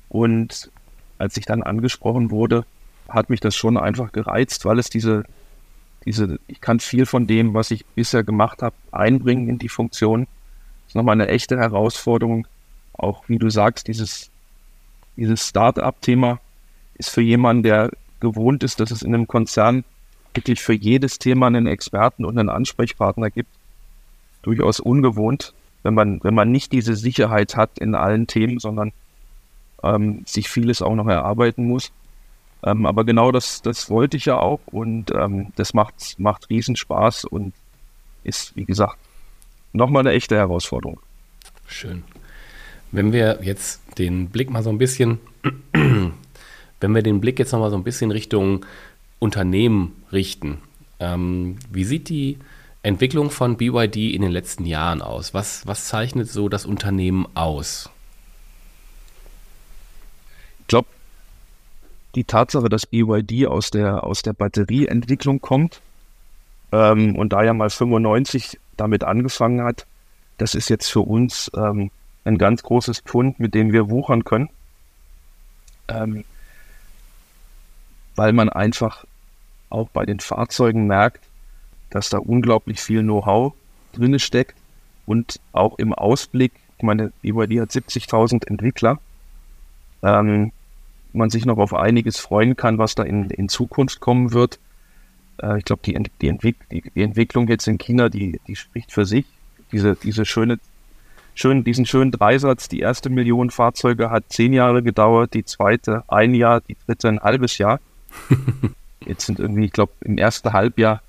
[0.09, 0.69] Und
[1.17, 2.65] als ich dann angesprochen wurde,
[3.09, 5.25] hat mich das schon einfach gereizt, weil es diese
[6.05, 10.21] diese, ich kann viel von dem, was ich bisher gemacht habe, einbringen in die Funktion.
[10.83, 12.47] Das ist nochmal eine echte Herausforderung.
[12.93, 14.29] Auch wie du sagst, dieses,
[15.17, 16.39] dieses Start-up-Thema
[16.95, 19.83] ist für jemanden, der gewohnt ist, dass es in einem Konzern
[20.33, 23.49] wirklich für jedes Thema einen Experten und einen Ansprechpartner gibt,
[24.41, 25.53] durchaus ungewohnt,
[25.83, 28.91] wenn man, wenn man nicht diese Sicherheit hat in allen Themen, sondern
[29.83, 31.91] ähm, sich vieles auch noch erarbeiten muss.
[32.63, 37.25] Ähm, aber genau das, das wollte ich ja auch und ähm, das macht, macht Riesenspaß
[37.25, 37.53] und
[38.23, 38.97] ist, wie gesagt,
[39.71, 40.99] nochmal eine echte Herausforderung.
[41.67, 42.03] Schön.
[42.91, 45.19] Wenn wir jetzt den Blick mal so ein bisschen,
[46.79, 48.65] wenn wir den Blick jetzt nochmal so ein bisschen Richtung
[49.19, 50.59] Unternehmen richten,
[50.99, 52.37] ähm, wie sieht die
[52.83, 55.33] Entwicklung von BYD in den letzten Jahren aus?
[55.33, 57.89] Was, was zeichnet so das Unternehmen aus?
[60.61, 60.87] Ich glaube,
[62.15, 65.81] die Tatsache, dass BYD aus der, aus der Batterieentwicklung kommt
[66.71, 69.85] ähm, und da ja mal 95 damit angefangen hat,
[70.37, 71.91] das ist jetzt für uns ähm,
[72.23, 74.49] ein ganz großes Pfund, mit dem wir wuchern können.
[75.87, 76.25] Ähm,
[78.15, 79.05] weil man einfach
[79.69, 81.23] auch bei den Fahrzeugen merkt,
[81.89, 83.53] dass da unglaublich viel Know-how
[83.93, 84.55] drin steckt
[85.05, 88.99] und auch im Ausblick, ich meine, BYD hat 70.000 Entwickler,
[90.03, 90.51] ähm,
[91.13, 94.59] man sich noch auf einiges freuen kann, was da in, in Zukunft kommen wird.
[95.41, 98.91] Äh, ich glaube, die, die, Entwick die, die, Entwicklung jetzt in China, die, die spricht
[98.91, 99.25] für sich.
[99.71, 100.59] Diese, diese schöne,
[101.33, 106.33] schön, diesen schönen Dreisatz, die erste Million Fahrzeuge hat zehn Jahre gedauert, die zweite ein
[106.33, 107.79] Jahr, die dritte ein halbes Jahr.
[109.05, 111.01] Jetzt sind irgendwie, ich glaube, im ersten Halbjahr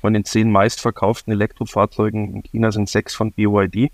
[0.00, 3.90] von den zehn meistverkauften Elektrofahrzeugen in China sind sechs von BYD.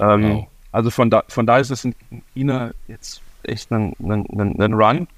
[0.00, 0.46] Ähm, wow.
[0.72, 1.94] Also von da, von da ist es in
[2.34, 5.08] China jetzt echt einen, einen, einen Run.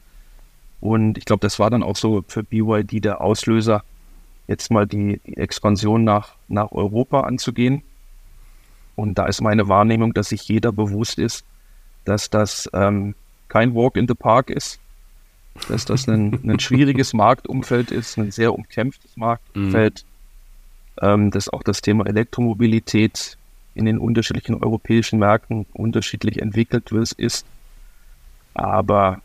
[0.80, 3.84] Und ich glaube, das war dann auch so für BYD der Auslöser,
[4.48, 7.82] jetzt mal die, die Expansion nach, nach Europa anzugehen.
[8.96, 11.44] Und da ist meine Wahrnehmung, dass sich jeder bewusst ist,
[12.04, 13.14] dass das ähm,
[13.48, 14.80] kein Walk in the Park ist,
[15.68, 20.04] dass das ein, ein schwieriges Marktumfeld ist, ein sehr umkämpftes Marktumfeld,
[21.00, 21.08] mhm.
[21.08, 23.36] ähm, dass auch das Thema Elektromobilität
[23.74, 27.46] in den unterschiedlichen europäischen Märkten unterschiedlich entwickelt ist.
[28.54, 29.20] Aber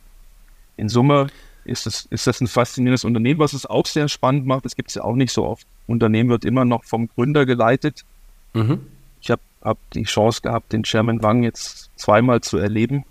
[0.78, 1.28] in Summe
[1.64, 4.66] ist das, ist das ein faszinierendes Unternehmen, was es auch sehr spannend macht.
[4.66, 5.66] Das gibt es ja auch nicht so oft.
[5.88, 8.06] Unternehmen wird immer noch vom Gründer geleitet.
[8.54, 8.86] Mhm.
[9.22, 13.04] Ich habe hab die Chance gehabt, den Chairman Wang jetzt zweimal zu erleben.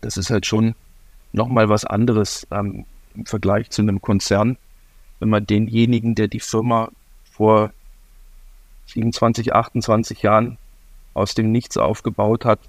[0.00, 0.74] Das ist halt schon
[1.32, 4.56] nochmal was anderes ähm, im Vergleich zu einem Konzern,
[5.20, 6.90] wenn man denjenigen, der die Firma
[7.30, 7.72] vor
[8.86, 10.58] 27, 28 Jahren
[11.14, 12.60] aus dem Nichts aufgebaut hat,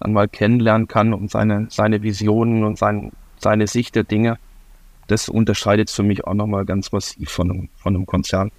[0.00, 4.38] dann mal kennenlernen kann und seine, seine Visionen und sein, seine Sicht der Dinge,
[5.06, 8.50] das unterscheidet für mich auch nochmal ganz massiv von einem, von einem Konzern.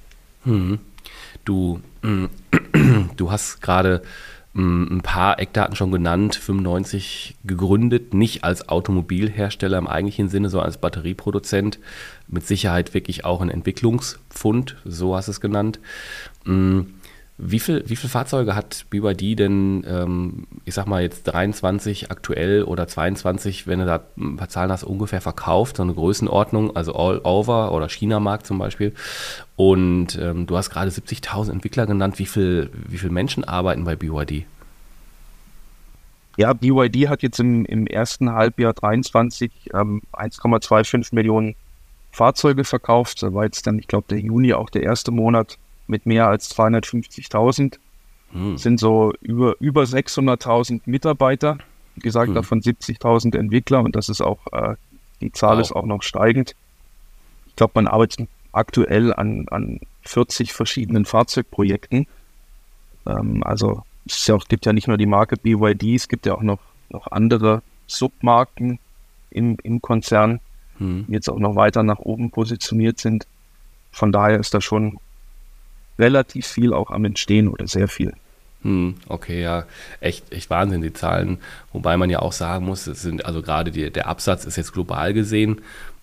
[0.44, 0.80] Hm.
[1.46, 1.82] Du,
[3.16, 4.02] du hast gerade
[4.58, 10.80] ein paar Eckdaten schon genannt, 95 gegründet, nicht als Automobilhersteller im eigentlichen Sinne, sondern als
[10.80, 11.80] Batterieproduzent,
[12.28, 15.80] mit Sicherheit wirklich auch ein Entwicklungspfund, so hast du es genannt.
[16.46, 16.82] Mm,
[17.40, 22.64] wie viele wie viel Fahrzeuge hat BYD denn, ähm, ich sag mal jetzt 23 aktuell
[22.64, 26.96] oder 22, wenn du da ein paar Zahlen hast, ungefähr verkauft, so eine Größenordnung, also
[26.96, 28.94] all over oder China-Markt zum Beispiel.
[29.56, 32.18] Und ähm, du hast gerade 70.000 Entwickler genannt.
[32.18, 34.46] Wie viele wie viel Menschen arbeiten bei BYD?
[36.38, 41.56] Ja, BYD hat jetzt im, im ersten Halbjahr 23 ähm, 1,25 Millionen
[42.12, 43.22] Fahrzeuge verkauft.
[43.22, 46.56] Da war jetzt dann, ich glaube, der Juni auch der erste Monat mit mehr als
[46.56, 47.78] 250.000.
[48.32, 48.58] Hm.
[48.58, 51.58] Sind so über, über 600.000 Mitarbeiter.
[51.96, 52.36] Wie gesagt, hm.
[52.36, 54.76] davon 70.000 Entwickler und das ist auch, äh,
[55.22, 55.62] die Zahl wow.
[55.62, 56.56] ist auch noch steigend.
[57.48, 62.08] Ich glaube, man arbeitet aktuell an, an 40 verschiedenen Fahrzeugprojekten.
[63.08, 66.36] Ähm, also es ja auch, gibt ja nicht nur die Marke BYD, es gibt ja
[66.36, 68.80] auch noch, noch andere Submarken
[69.30, 70.40] im, im Konzern,
[70.78, 71.06] hm.
[71.08, 73.28] die jetzt auch noch weiter nach oben positioniert sind.
[73.92, 75.00] Von daher ist da schon
[76.00, 78.14] relativ viel auch am Entstehen oder sehr viel.
[78.64, 79.66] Hm, okay, ja,
[80.00, 81.38] echt, echt Wahnsinn, die Zahlen.
[81.72, 84.74] Wobei man ja auch sagen muss, es sind, also gerade die, der Absatz ist jetzt
[84.74, 85.62] global gesehen.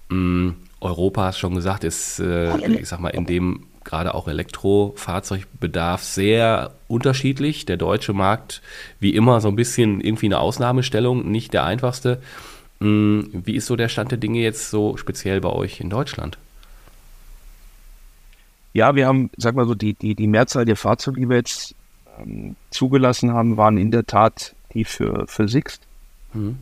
[0.08, 6.02] Hm, Europa, hast schon gesagt, ist, äh, ich sag mal, in dem gerade auch Elektrofahrzeugbedarf
[6.02, 7.66] sehr unterschiedlich.
[7.66, 8.62] Der deutsche Markt,
[8.98, 12.20] wie immer, so ein bisschen irgendwie eine Ausnahmestellung, nicht der einfachste.
[12.80, 16.38] Hm, wie ist so der Stand der Dinge jetzt so speziell bei euch in Deutschland?
[18.74, 21.74] Ja, wir haben, sag mal so, die, die, die Mehrzahl der Fahrzeuge, die wir jetzt
[22.18, 25.86] ähm, zugelassen haben, waren in der Tat die für, für Sixt.
[26.32, 26.58] Mhm.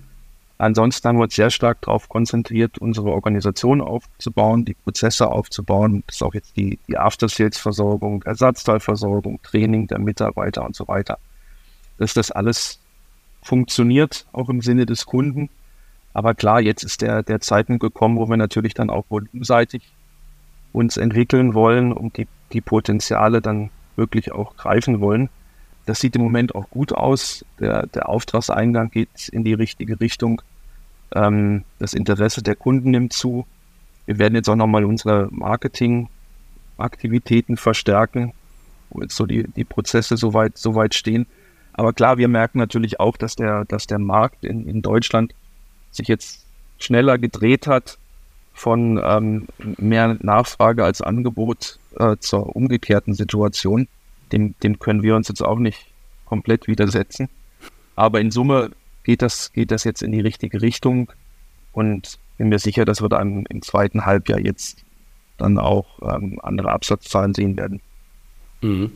[0.58, 6.04] Ansonsten haben wir uns sehr stark darauf konzentriert, unsere Organisation aufzubauen, die Prozesse aufzubauen.
[6.06, 11.18] Das ist auch jetzt die, die After-Sales-Versorgung, Ersatzteilversorgung, Training der Mitarbeiter und so weiter.
[11.98, 12.78] Dass das alles
[13.42, 15.48] funktioniert, auch im Sinne des Kunden.
[16.12, 19.82] Aber klar, jetzt ist der, der Zeitpunkt gekommen, wo wir natürlich dann auch volumenseitig
[20.72, 25.28] uns entwickeln wollen und die, die Potenziale dann wirklich auch greifen wollen.
[25.86, 27.44] Das sieht im Moment auch gut aus.
[27.58, 30.42] Der, der Auftragseingang geht in die richtige Richtung.
[31.14, 33.46] Ähm, das Interesse der Kunden nimmt zu.
[34.06, 38.32] Wir werden jetzt auch nochmal unsere Marketingaktivitäten verstärken,
[38.90, 41.26] wo jetzt so die, die Prozesse soweit, soweit stehen.
[41.72, 45.34] Aber klar, wir merken natürlich auch, dass der, dass der Markt in, in Deutschland
[45.90, 46.44] sich jetzt
[46.78, 47.98] schneller gedreht hat
[48.52, 49.46] von ähm,
[49.78, 53.88] mehr Nachfrage als Angebot äh, zur umgekehrten Situation.
[54.30, 55.86] Dem, dem können wir uns jetzt auch nicht
[56.24, 57.28] komplett widersetzen.
[57.96, 58.70] Aber in Summe
[59.04, 61.12] geht das, geht das jetzt in die richtige Richtung
[61.72, 64.84] und bin mir sicher, dass wir dann im zweiten Halbjahr jetzt
[65.38, 67.80] dann auch ähm, andere Absatzzahlen sehen werden.
[68.60, 68.92] Mhm.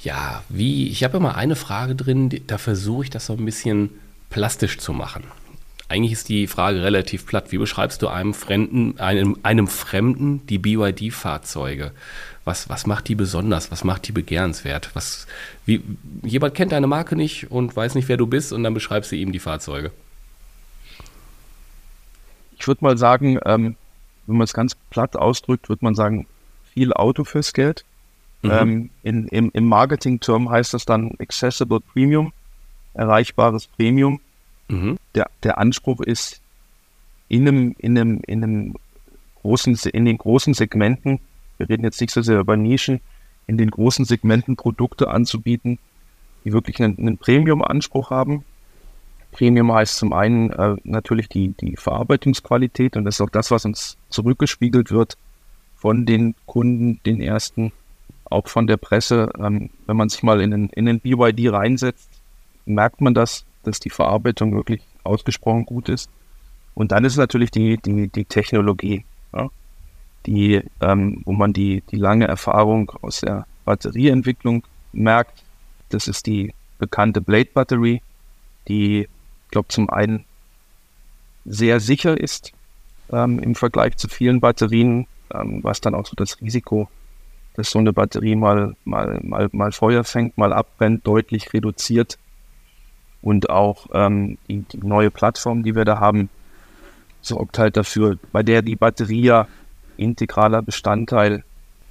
[0.00, 3.90] Ja, wie, ich habe immer eine Frage drin, da versuche ich das so ein bisschen
[4.28, 5.24] plastisch zu machen.
[5.88, 7.52] Eigentlich ist die Frage relativ platt.
[7.52, 11.92] Wie beschreibst du einem Fremden, einem, einem Fremden die BYD-Fahrzeuge?
[12.44, 13.70] Was, was macht die besonders?
[13.70, 14.90] Was macht die begehrenswert?
[14.94, 15.26] Was,
[15.66, 15.82] wie,
[16.22, 19.16] jemand kennt deine Marke nicht und weiß nicht, wer du bist und dann beschreibst du
[19.16, 19.92] ihm die Fahrzeuge.
[22.58, 23.76] Ich würde mal sagen, ähm,
[24.26, 26.26] wenn man es ganz platt ausdrückt, würde man sagen,
[26.72, 27.84] viel Auto fürs Geld.
[28.42, 28.50] Mhm.
[28.50, 32.32] Ähm, in, im, Im Marketing-Term heißt das dann Accessible Premium,
[32.94, 34.20] erreichbares Premium.
[34.68, 34.98] Mhm.
[35.14, 36.40] Der, der Anspruch ist,
[37.28, 38.74] in einem, in einem, in einem
[39.42, 41.20] großen, in den großen Segmenten,
[41.58, 43.00] wir reden jetzt nicht so sehr über Nischen,
[43.46, 45.78] in den großen Segmenten Produkte anzubieten,
[46.44, 48.44] die wirklich einen, einen Premium-Anspruch haben.
[49.32, 53.64] Premium heißt zum einen äh, natürlich die, die Verarbeitungsqualität und das ist auch das, was
[53.64, 55.16] uns zurückgespiegelt wird
[55.74, 57.72] von den Kunden, den ersten,
[58.24, 59.30] auch von der Presse.
[59.38, 62.08] Ähm, wenn man sich mal in den, in den BYD reinsetzt,
[62.64, 66.10] merkt man das, dass die Verarbeitung wirklich ausgesprochen gut ist.
[66.74, 69.48] Und dann ist natürlich die, die, die Technologie, ja,
[70.26, 75.42] die, ähm, wo man die, die lange Erfahrung aus der Batterieentwicklung merkt.
[75.90, 78.02] Das ist die bekannte Blade Batterie,
[78.68, 80.24] die, ich glaube, zum einen
[81.44, 82.52] sehr sicher ist
[83.12, 86.88] ähm, im Vergleich zu vielen Batterien, ähm, was dann auch so das Risiko,
[87.54, 92.18] dass so eine Batterie mal, mal, mal, mal Feuer fängt, mal abbrennt, deutlich reduziert
[93.24, 96.28] und auch ähm, die, die, neue Plattform, die wir da haben,
[97.22, 99.48] sorgt halt dafür, bei der die Batterie ja
[99.96, 101.42] integraler Bestandteil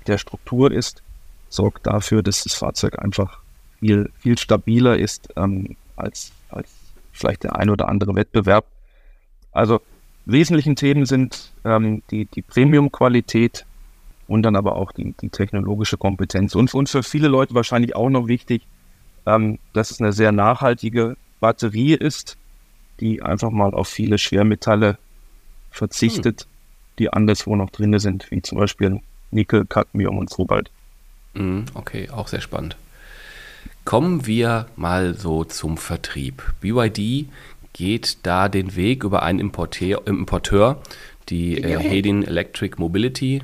[0.06, 1.02] der Struktur ist,
[1.50, 3.40] sorgt dafür, dass das Fahrzeug einfach
[3.80, 6.70] viel, viel stabiler ist ähm, als, als
[7.12, 8.66] vielleicht der ein oder andere Wettbewerb.
[9.52, 9.82] Also
[10.26, 13.66] wesentlichen Themen sind ähm, die, die Premium-Qualität
[14.28, 16.54] und dann aber auch die, die technologische Kompetenz.
[16.54, 18.68] Und, und für viele Leute wahrscheinlich auch noch wichtig,
[19.26, 22.38] ähm, dass es eine sehr nachhaltige Batterie ist,
[23.02, 24.98] die einfach mal auf viele Schwermetalle
[25.72, 26.48] verzichtet, hm.
[27.00, 30.72] die anderswo noch drin sind, wie zum Beispiel Nickel, Cadmium und Kobalt.
[31.34, 32.78] Mhm, okay, auch sehr spannend.
[33.84, 36.54] Kommen wir mal so zum Vertrieb.
[36.62, 37.28] BYD
[37.74, 40.82] geht da den Weg über einen Importeur, Importeur
[41.28, 43.42] die äh, Hedin Electric Mobility.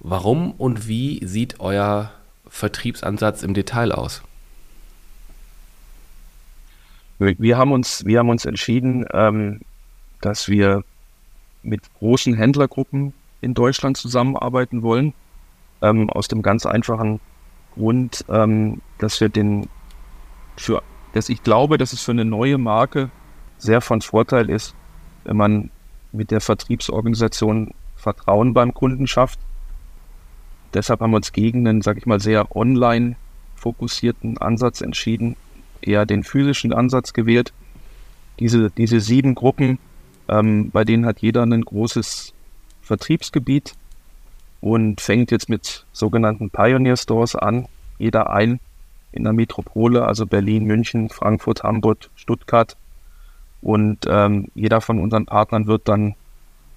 [0.00, 2.10] Warum und wie sieht euer
[2.48, 4.24] Vertriebsansatz im Detail aus?
[7.38, 9.60] Wir haben uns, wir haben uns entschieden, ähm,
[10.20, 10.84] dass wir
[11.62, 15.14] mit großen Händlergruppen in Deutschland zusammenarbeiten wollen.
[15.82, 17.20] Ähm, aus dem ganz einfachen
[17.74, 19.68] Grund, ähm, dass wir den
[20.56, 20.82] für,
[21.12, 23.10] dass ich glaube, dass es für eine neue Marke
[23.58, 24.74] sehr von Vorteil ist,
[25.24, 25.70] wenn man
[26.12, 29.40] mit der Vertriebsorganisation Vertrauen beim Kunden schafft.
[30.74, 33.16] Deshalb haben wir uns gegen einen, sag ich mal, sehr online
[33.56, 35.36] fokussierten Ansatz entschieden,
[35.86, 37.52] eher den physischen Ansatz gewählt.
[38.40, 39.78] Diese, diese sieben Gruppen,
[40.28, 42.32] ähm, bei denen hat jeder ein großes
[42.82, 43.74] Vertriebsgebiet
[44.60, 47.68] und fängt jetzt mit sogenannten Pioneer Stores an,
[47.98, 48.60] jeder ein
[49.12, 52.76] in der Metropole, also Berlin, München, Frankfurt, Hamburg, Stuttgart.
[53.62, 56.14] Und ähm, jeder von unseren Partnern wird dann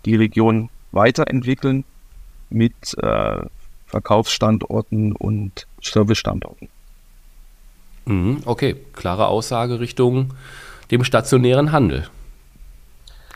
[0.05, 1.83] die Region weiterentwickeln
[2.49, 3.39] mit äh,
[3.87, 6.69] Verkaufsstandorten und Servicestandorten.
[8.07, 10.33] Mhm, okay, klare Aussage Richtung
[10.91, 12.07] dem stationären Handel.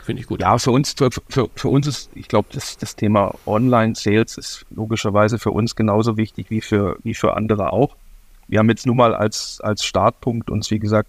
[0.02, 0.40] Finde ich gut.
[0.40, 4.66] Ja, für uns, für, für, für uns ist, ich glaube, das, das Thema Online-Sales ist
[4.70, 7.94] logischerweise für uns genauso wichtig wie für, wie für andere auch.
[8.48, 11.08] Wir haben jetzt nun mal als, als Startpunkt uns, wie gesagt,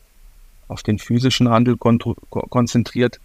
[0.68, 3.20] auf den physischen Handel konzentriert,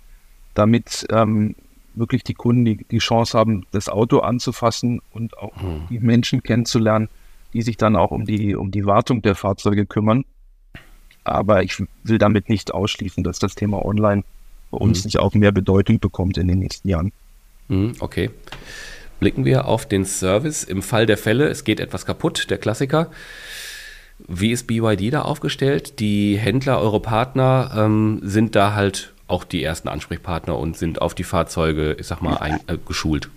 [0.54, 1.54] damit ähm,
[1.94, 5.86] wirklich die Kunden die, die Chance haben, das Auto anzufassen und auch hm.
[5.90, 7.08] die Menschen kennenzulernen,
[7.52, 10.24] die sich dann auch um die, um die Wartung der Fahrzeuge kümmern.
[11.24, 14.24] Aber ich will damit nicht ausschließen, dass das Thema Online
[14.70, 15.04] bei uns hm.
[15.04, 17.12] nicht auch mehr Bedeutung bekommt in den nächsten Jahren.
[17.68, 18.30] Hm, okay.
[19.20, 21.48] Blicken wir auf den Service im Fall der Fälle.
[21.48, 23.10] Es geht etwas kaputt, der Klassiker.
[24.26, 26.00] Wie ist BYD da aufgestellt?
[26.00, 31.14] Die Händler, eure Partner, ähm, sind da halt auch die ersten Ansprechpartner und sind auf
[31.14, 33.28] die Fahrzeuge, ich sag mal, ein, äh, geschult.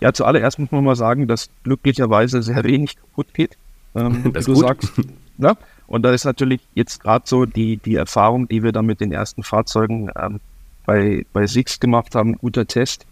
[0.00, 3.56] Ja, zuallererst muss man mal sagen, dass glücklicherweise sehr wenig kaputt geht.
[3.94, 4.58] Ähm, wie du gut.
[4.58, 4.92] sagst.
[5.38, 5.54] Ja?
[5.86, 9.12] Und da ist natürlich jetzt gerade so die, die Erfahrung, die wir da mit den
[9.12, 10.40] ersten Fahrzeugen ähm,
[10.86, 13.04] bei, bei Six gemacht haben, guter Test,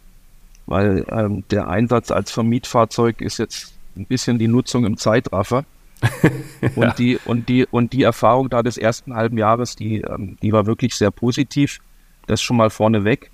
[0.64, 5.66] weil ähm, der Einsatz als Vermietfahrzeug ist jetzt ein bisschen die Nutzung im Zeitraffer.
[6.76, 6.94] und, ja.
[6.94, 10.64] die, und, die, und die Erfahrung da des ersten halben Jahres, die, ähm, die war
[10.66, 11.80] wirklich sehr positiv.
[12.26, 13.30] Das schon mal vorneweg.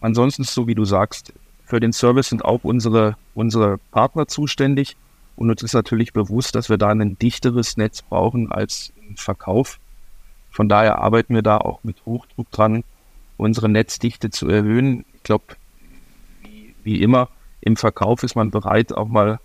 [0.00, 1.32] Ansonsten, so wie du sagst,
[1.66, 4.96] für den Service sind auch unsere, unsere Partner zuständig.
[5.36, 9.80] Und uns ist natürlich bewusst, dass wir da ein dichteres Netz brauchen als im Verkauf.
[10.50, 12.84] Von daher arbeiten wir da auch mit Hochdruck dran,
[13.36, 15.04] unsere Netzdichte zu erhöhen.
[15.14, 15.44] Ich glaube,
[16.42, 17.28] wie, wie immer,
[17.60, 19.38] im Verkauf ist man bereit, auch mal ein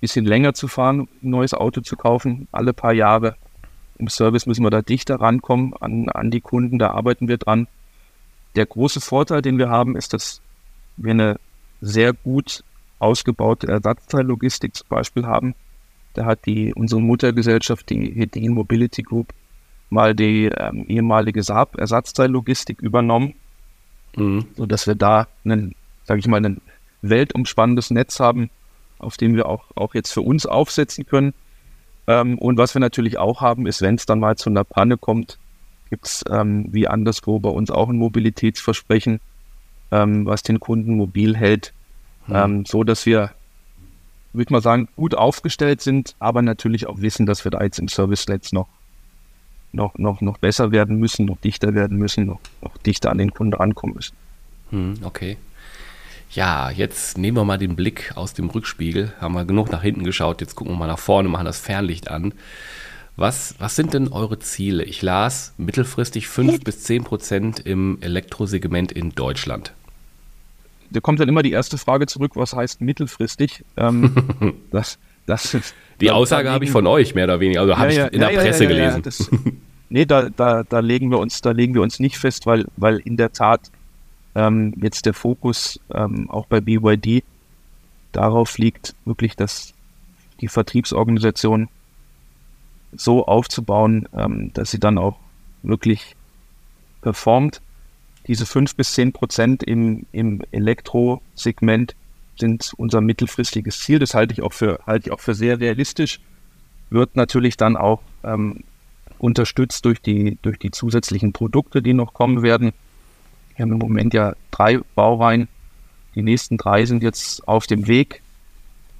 [0.00, 3.36] bisschen länger zu fahren, ein neues Auto zu kaufen, alle paar Jahre.
[3.96, 7.68] Im Service müssen wir da dichter rankommen an, an die Kunden, da arbeiten wir dran.
[8.56, 10.42] Der große Vorteil, den wir haben, ist, dass
[10.98, 11.36] wir eine
[11.82, 12.64] sehr gut
[13.00, 15.54] ausgebaute Ersatzteillogistik zum Beispiel haben.
[16.14, 19.34] Da hat die, unsere Muttergesellschaft, die Hedin Mobility Group,
[19.90, 23.34] mal die ähm, ehemalige Saab Ersatzteillogistik übernommen,
[24.16, 24.46] mhm.
[24.56, 26.60] sodass wir da einen, sage ich mal, ein
[27.02, 28.48] weltumspannendes Netz haben,
[28.98, 31.34] auf dem wir auch, auch jetzt für uns aufsetzen können.
[32.06, 34.96] Ähm, und was wir natürlich auch haben, ist, wenn es dann mal zu einer Panne
[34.96, 35.38] kommt,
[35.90, 39.20] gibt es ähm, wie anderswo bei uns auch ein Mobilitätsversprechen,
[39.92, 41.72] ähm, was den Kunden mobil hält,
[42.26, 42.34] hm.
[42.34, 43.30] ähm, so dass wir,
[44.32, 47.78] würde ich mal sagen, gut aufgestellt sind, aber natürlich auch wissen, dass wir da jetzt
[47.78, 48.68] im Service-Netz noch,
[49.70, 53.32] noch, noch, noch besser werden müssen, noch dichter werden müssen, noch, noch dichter an den
[53.32, 54.16] Kunden rankommen müssen.
[54.70, 55.36] Hm, okay.
[56.30, 59.12] Ja, jetzt nehmen wir mal den Blick aus dem Rückspiegel.
[59.20, 60.40] Haben wir genug nach hinten geschaut.
[60.40, 62.32] Jetzt gucken wir mal nach vorne, machen das Fernlicht an.
[63.16, 64.84] Was, was sind denn eure Ziele?
[64.84, 69.74] Ich las mittelfristig 5 bis 10 Prozent im Elektrosegment in Deutschland
[70.92, 73.64] da kommt dann immer die erste Frage zurück, was heißt mittelfristig?
[73.76, 74.14] Ähm,
[74.70, 77.92] das, das ist, die Aussage habe ich von euch mehr oder weniger, also ja, habe
[77.92, 79.02] ja, ich in ja, der Presse gelesen.
[79.02, 79.30] Das,
[79.88, 82.98] nee, da, da, da legen wir uns, da legen wir uns nicht fest, weil, weil
[82.98, 83.70] in der Tat
[84.34, 87.24] ähm, jetzt der Fokus ähm, auch bei BYD
[88.12, 89.74] darauf liegt, wirklich das,
[90.40, 91.68] die Vertriebsorganisation
[92.94, 95.16] so aufzubauen, ähm, dass sie dann auch
[95.62, 96.16] wirklich
[97.00, 97.60] performt
[98.26, 101.96] diese fünf bis zehn Prozent im, im Elektrosegment
[102.38, 103.98] sind unser mittelfristiges Ziel.
[103.98, 106.20] Das halte ich auch für, halte ich auch für sehr realistisch.
[106.90, 108.64] wird natürlich dann auch ähm,
[109.18, 112.72] unterstützt durch die, durch die zusätzlichen Produkte, die noch kommen werden.
[113.56, 115.48] Wir haben im Moment ja drei Baureihen.
[116.14, 118.22] Die nächsten drei sind jetzt auf dem Weg,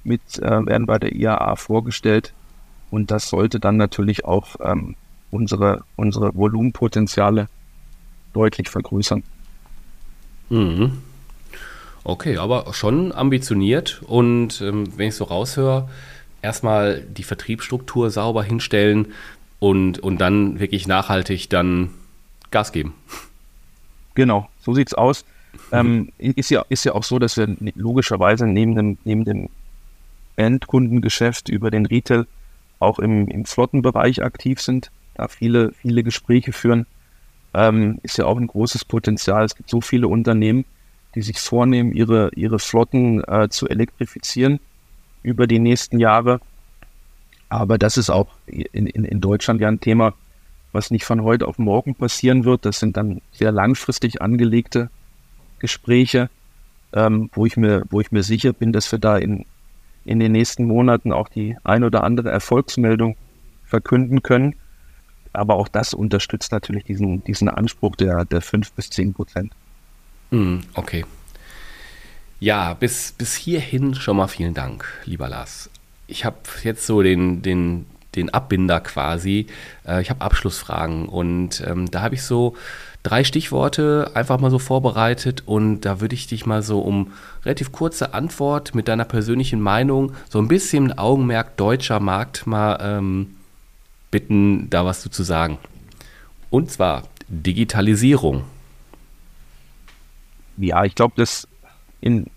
[0.03, 2.33] mit, äh, werden bei der IAA vorgestellt.
[2.89, 4.95] Und das sollte dann natürlich auch ähm,
[5.31, 7.47] unsere, unsere Volumenpotenziale
[8.33, 9.23] deutlich vergrößern.
[10.49, 10.99] Mhm.
[12.03, 15.89] Okay, aber schon ambitioniert und ähm, wenn ich so raushöre,
[16.41, 19.13] erstmal die Vertriebsstruktur sauber hinstellen
[19.59, 21.91] und, und dann wirklich nachhaltig dann
[22.51, 22.93] Gas geben.
[24.15, 25.25] Genau, so sieht es aus.
[25.71, 29.49] Ähm, ist, ja, ist ja auch so, dass wir logischerweise neben dem, neben dem
[30.35, 32.27] Endkundengeschäft über den Retail
[32.79, 36.85] auch im, im Flottenbereich aktiv sind, da viele, viele Gespräche führen.
[37.53, 39.43] Ähm, ist ja auch ein großes Potenzial.
[39.45, 40.65] Es gibt so viele Unternehmen,
[41.15, 44.59] die sich vornehmen, ihre, ihre Flotten äh, zu elektrifizieren
[45.21, 46.39] über die nächsten Jahre.
[47.49, 50.13] Aber das ist auch in, in, in Deutschland ja ein Thema,
[50.71, 52.65] was nicht von heute auf morgen passieren wird.
[52.65, 54.89] Das sind dann sehr langfristig angelegte
[55.59, 56.29] Gespräche,
[56.93, 59.45] ähm, wo, ich mir, wo ich mir sicher bin, dass wir da in,
[60.03, 63.15] in den nächsten Monaten auch die ein oder andere Erfolgsmeldung
[63.65, 64.55] verkünden können.
[65.33, 69.51] Aber auch das unterstützt natürlich diesen, diesen Anspruch der, der 5 bis 10 Prozent.
[70.31, 71.05] Hm, okay.
[72.39, 75.69] Ja, bis, bis hierhin schon mal vielen Dank, lieber Lars.
[76.07, 79.47] Ich habe jetzt so den, den, den Abbinder quasi.
[79.87, 82.55] Äh, ich habe Abschlussfragen und ähm, da habe ich so
[83.03, 87.11] drei Stichworte einfach mal so vorbereitet und da würde ich dich mal so um
[87.45, 93.35] relativ kurze Antwort mit deiner persönlichen Meinung, so ein bisschen Augenmerk deutscher Markt mal ähm,
[94.13, 95.57] bitten, da was zu sagen.
[96.49, 98.43] Und zwar Digitalisierung
[100.57, 101.47] ja, ich glaube, das
[102.01, 102.27] in,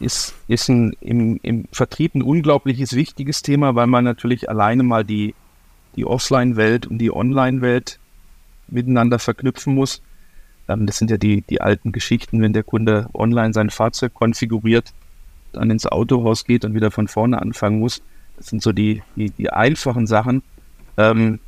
[0.00, 5.04] ist, ist ein, im, im Vertrieb ein unglaubliches wichtiges Thema, weil man natürlich alleine mal
[5.04, 5.34] die,
[5.96, 7.98] die Offline-Welt und die Online-Welt
[8.68, 10.02] miteinander verknüpfen muss.
[10.66, 14.92] Das sind ja die, die alten Geschichten, wenn der Kunde online sein Fahrzeug konfiguriert,
[15.52, 18.02] dann ins Autohaus geht und wieder von vorne anfangen muss.
[18.36, 20.42] Das sind so die, die, die einfachen Sachen.
[20.96, 21.40] Ähm,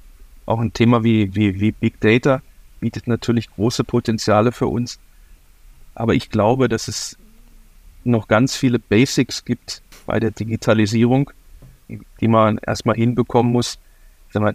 [0.47, 2.43] auch ein Thema wie, wie, wie Big Data
[2.81, 4.99] bietet natürlich große Potenziale für uns.
[5.95, 7.19] Aber ich glaube, dass es
[8.05, 11.31] noch ganz viele Basics gibt bei der Digitalisierung,
[12.21, 13.79] die man erstmal hinbekommen muss.
[14.33, 14.55] Mal,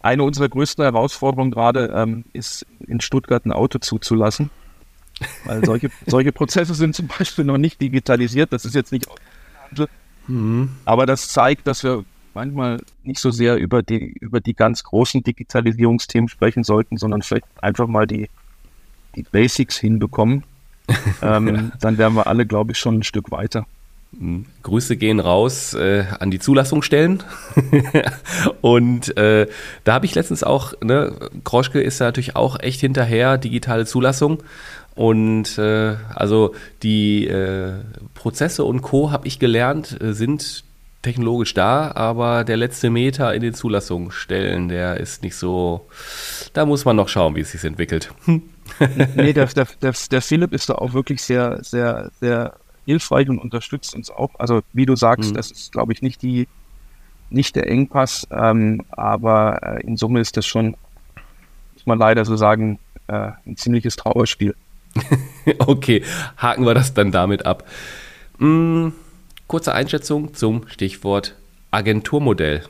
[0.00, 4.50] eine unserer größten Herausforderungen gerade ähm, ist, in Stuttgart ein Auto zuzulassen.
[5.44, 8.52] Weil solche, solche Prozesse sind zum Beispiel noch nicht digitalisiert.
[8.52, 9.06] Das ist jetzt nicht.
[10.28, 10.70] Mhm.
[10.84, 12.04] Aber das zeigt, dass wir
[12.38, 17.46] manchmal nicht so sehr über die, über die ganz großen Digitalisierungsthemen sprechen sollten, sondern vielleicht
[17.60, 18.28] einfach mal die,
[19.16, 20.44] die Basics hinbekommen,
[21.22, 23.66] ähm, dann wären wir alle, glaube ich, schon ein Stück weiter.
[24.12, 24.46] Mhm.
[24.62, 27.24] Grüße gehen raus äh, an die Zulassungsstellen.
[28.60, 29.48] und äh,
[29.82, 31.12] da habe ich letztens auch, ne,
[31.42, 34.44] Kroschke ist ja natürlich auch echt hinterher, digitale Zulassung.
[34.94, 37.72] Und äh, also die äh,
[38.14, 39.10] Prozesse und Co.
[39.10, 40.64] habe ich gelernt, äh, sind
[41.02, 45.86] technologisch da, aber der letzte Meter in den Zulassungsstellen, der ist nicht so,
[46.52, 48.12] da muss man noch schauen, wie es sich entwickelt.
[48.26, 53.38] nee, der, der, der, der Philipp ist da auch wirklich sehr, sehr, sehr hilfreich und
[53.38, 54.30] unterstützt uns auch.
[54.38, 55.34] Also wie du sagst, mhm.
[55.34, 56.48] das ist, glaube ich, nicht die,
[57.30, 60.76] nicht der Engpass, ähm, aber äh, in Summe ist das schon,
[61.74, 64.54] muss man leider so sagen, äh, ein ziemliches Trauerspiel.
[65.58, 66.02] okay,
[66.38, 67.64] haken wir das dann damit ab.
[68.38, 68.88] Mm,
[69.48, 71.34] kurze Einschätzung zum Stichwort
[71.70, 72.62] Agenturmodell.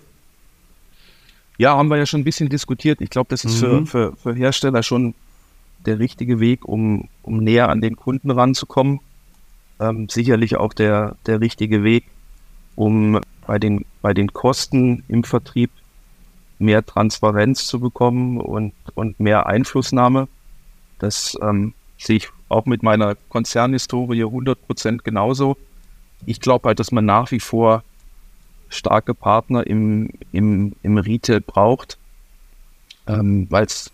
[1.59, 3.01] Ja, haben wir ja schon ein bisschen diskutiert.
[3.01, 3.87] Ich glaube, das ist mhm.
[3.87, 5.15] für, für, für Hersteller schon
[5.85, 9.01] der richtige Weg, um, um näher an den Kunden ranzukommen.
[9.81, 12.05] Ähm, sicherlich auch der, der richtige Weg,
[12.77, 15.71] um bei den, bei den Kosten im Vertrieb
[16.61, 20.29] mehr Transparenz zu bekommen und, und mehr Einflussnahme.
[20.99, 25.57] Das ähm, sehe ich auch mit meiner Konzernhistorie 100% genauso.
[26.27, 27.83] Ich glaube halt, dass man nach wie vor
[28.69, 31.99] starke Partner im, im, im Retail braucht,
[33.07, 33.91] ähm, weil es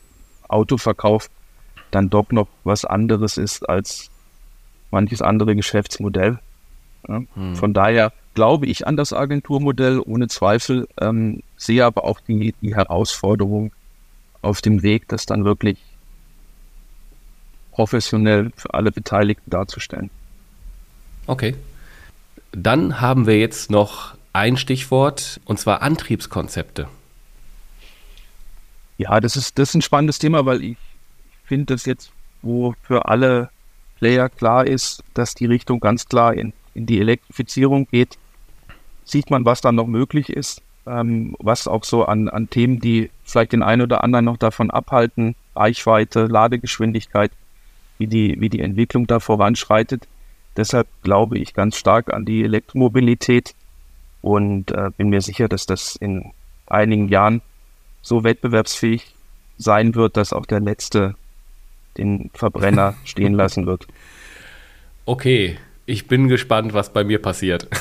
[0.48, 1.30] Autoverkauf
[1.90, 4.10] dann doch noch was anderes ist als
[4.90, 6.38] manches andere Geschäftsmodell.
[7.08, 7.22] Ja.
[7.34, 7.56] Hm.
[7.56, 12.74] Von daher glaube ich an das Agenturmodell ohne Zweifel, ähm, sehe aber auch die, die
[12.74, 13.72] Herausforderung
[14.42, 15.78] auf dem Weg, das dann wirklich
[17.72, 20.10] professionell für alle Beteiligten darzustellen.
[21.26, 21.54] Okay.
[22.56, 26.88] Dann haben wir jetzt noch ein Stichwort, und zwar Antriebskonzepte.
[28.96, 30.76] Ja, das ist, das ist ein spannendes Thema, weil ich
[31.44, 33.50] finde, dass jetzt, wo für alle
[33.98, 38.18] Player klar ist, dass die Richtung ganz klar in, in die Elektrifizierung geht,
[39.04, 43.10] sieht man, was dann noch möglich ist, ähm, was auch so an, an Themen, die
[43.24, 47.32] vielleicht den einen oder anderen noch davon abhalten, Reichweite, Ladegeschwindigkeit,
[47.98, 50.06] wie die, wie die Entwicklung da voranschreitet.
[50.56, 53.54] Deshalb glaube ich ganz stark an die Elektromobilität
[54.22, 56.32] und äh, bin mir sicher, dass das in
[56.66, 57.42] einigen Jahren
[58.02, 59.14] so wettbewerbsfähig
[59.58, 61.14] sein wird, dass auch der letzte
[61.96, 63.86] den Verbrenner stehen lassen wird.
[65.06, 67.68] Okay, ich bin gespannt, was bei mir passiert.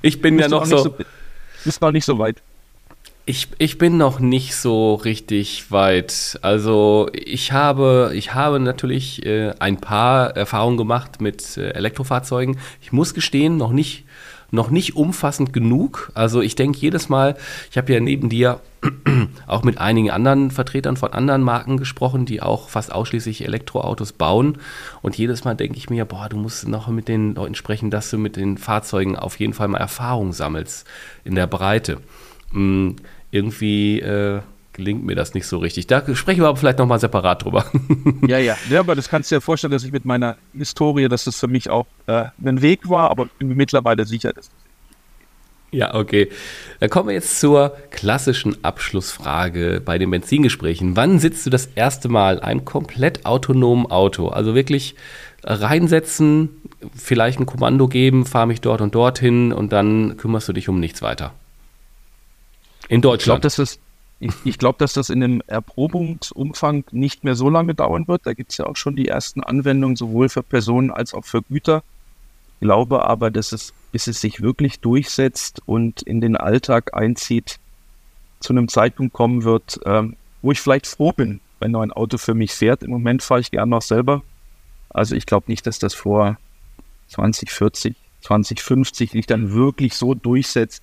[0.00, 0.96] Ich bin ja noch so, so.
[1.66, 2.40] Ist noch nicht so weit.
[3.28, 6.38] Ich, ich bin noch nicht so richtig weit.
[6.42, 12.56] Also ich habe, ich habe natürlich äh, ein paar Erfahrungen gemacht mit äh, Elektrofahrzeugen.
[12.80, 14.04] Ich muss gestehen, noch nicht,
[14.52, 16.12] noch nicht umfassend genug.
[16.14, 17.36] Also ich denke jedes Mal,
[17.68, 18.60] ich habe ja neben dir
[19.48, 24.58] auch mit einigen anderen Vertretern von anderen Marken gesprochen, die auch fast ausschließlich Elektroautos bauen.
[25.02, 28.08] Und jedes Mal denke ich mir, boah, du musst noch mit den Leuten sprechen, dass
[28.08, 30.86] du mit den Fahrzeugen auf jeden Fall mal Erfahrung sammelst
[31.24, 31.98] in der Breite.
[32.52, 32.94] Mhm
[33.30, 34.40] irgendwie äh,
[34.72, 35.86] gelingt mir das nicht so richtig.
[35.86, 37.64] Da sprechen wir aber vielleicht nochmal separat drüber.
[38.26, 38.56] ja, ja.
[38.70, 41.48] Ja, aber das kannst du dir vorstellen, dass ich mit meiner Historie, dass das für
[41.48, 44.50] mich auch äh, ein Weg war, aber mittlerweile sicher, das
[45.72, 46.30] ja, okay.
[46.80, 50.96] Dann kommen wir jetzt zur klassischen Abschlussfrage bei den Benzingesprächen.
[50.96, 54.28] Wann sitzt du das erste Mal in einem komplett autonomen Auto?
[54.28, 54.94] Also wirklich
[55.42, 56.62] reinsetzen,
[56.94, 60.80] vielleicht ein Kommando geben, fahr mich dort und dorthin und dann kümmerst du dich um
[60.80, 61.34] nichts weiter.
[62.88, 63.20] In Deutschland.
[63.20, 63.78] Ich glaube, dass, das,
[64.20, 68.26] ich, ich glaub, dass das in dem Erprobungsumfang nicht mehr so lange dauern wird.
[68.26, 71.42] Da gibt es ja auch schon die ersten Anwendungen, sowohl für Personen als auch für
[71.42, 71.82] Güter.
[72.54, 77.58] Ich glaube aber, dass es, bis es sich wirklich durchsetzt und in den Alltag einzieht,
[78.40, 82.18] zu einem Zeitpunkt kommen wird, ähm, wo ich vielleicht froh bin, wenn noch ein Auto
[82.18, 82.82] für mich fährt.
[82.82, 84.22] Im Moment fahre ich gern noch selber.
[84.90, 86.38] Also ich glaube nicht, dass das vor
[87.08, 90.82] 2040, 2050 sich dann wirklich so durchsetzt,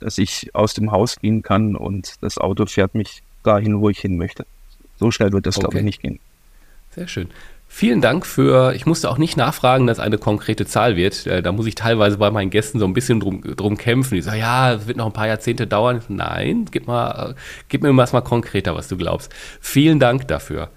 [0.00, 4.00] dass ich aus dem Haus gehen kann und das Auto fährt mich dahin, wo ich
[4.00, 4.44] hin möchte.
[4.98, 5.62] So schnell wird das, okay.
[5.62, 6.18] glaube ich, nicht gehen.
[6.90, 7.28] Sehr schön.
[7.72, 11.26] Vielen Dank für, ich musste auch nicht nachfragen, dass eine konkrete Zahl wird.
[11.28, 14.16] Äh, da muss ich teilweise bei meinen Gästen so ein bisschen drum, drum kämpfen.
[14.16, 16.02] Die sagen, ja, es wird noch ein paar Jahrzehnte dauern.
[16.08, 17.36] Nein, gib, mal,
[17.68, 19.32] gib mir mal konkreter, was du glaubst.
[19.60, 20.68] Vielen Dank dafür.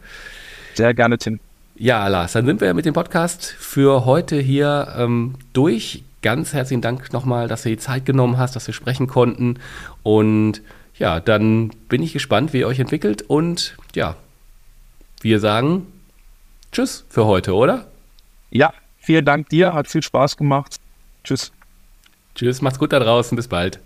[0.75, 1.39] Sehr gerne, Tim.
[1.75, 6.81] Ja, Lars, dann sind wir mit dem Podcast für heute hier ähm, durch ganz herzlichen
[6.81, 9.59] Dank nochmal, dass du die Zeit genommen hast, dass wir sprechen konnten.
[10.01, 10.61] Und
[10.97, 13.21] ja, dann bin ich gespannt, wie ihr euch entwickelt.
[13.21, 14.15] Und ja,
[15.21, 15.85] wir sagen
[16.71, 17.85] Tschüss für heute, oder?
[18.49, 20.77] Ja, vielen Dank dir, hat viel Spaß gemacht.
[21.23, 21.51] Tschüss.
[22.33, 23.79] Tschüss, macht's gut da draußen, bis bald.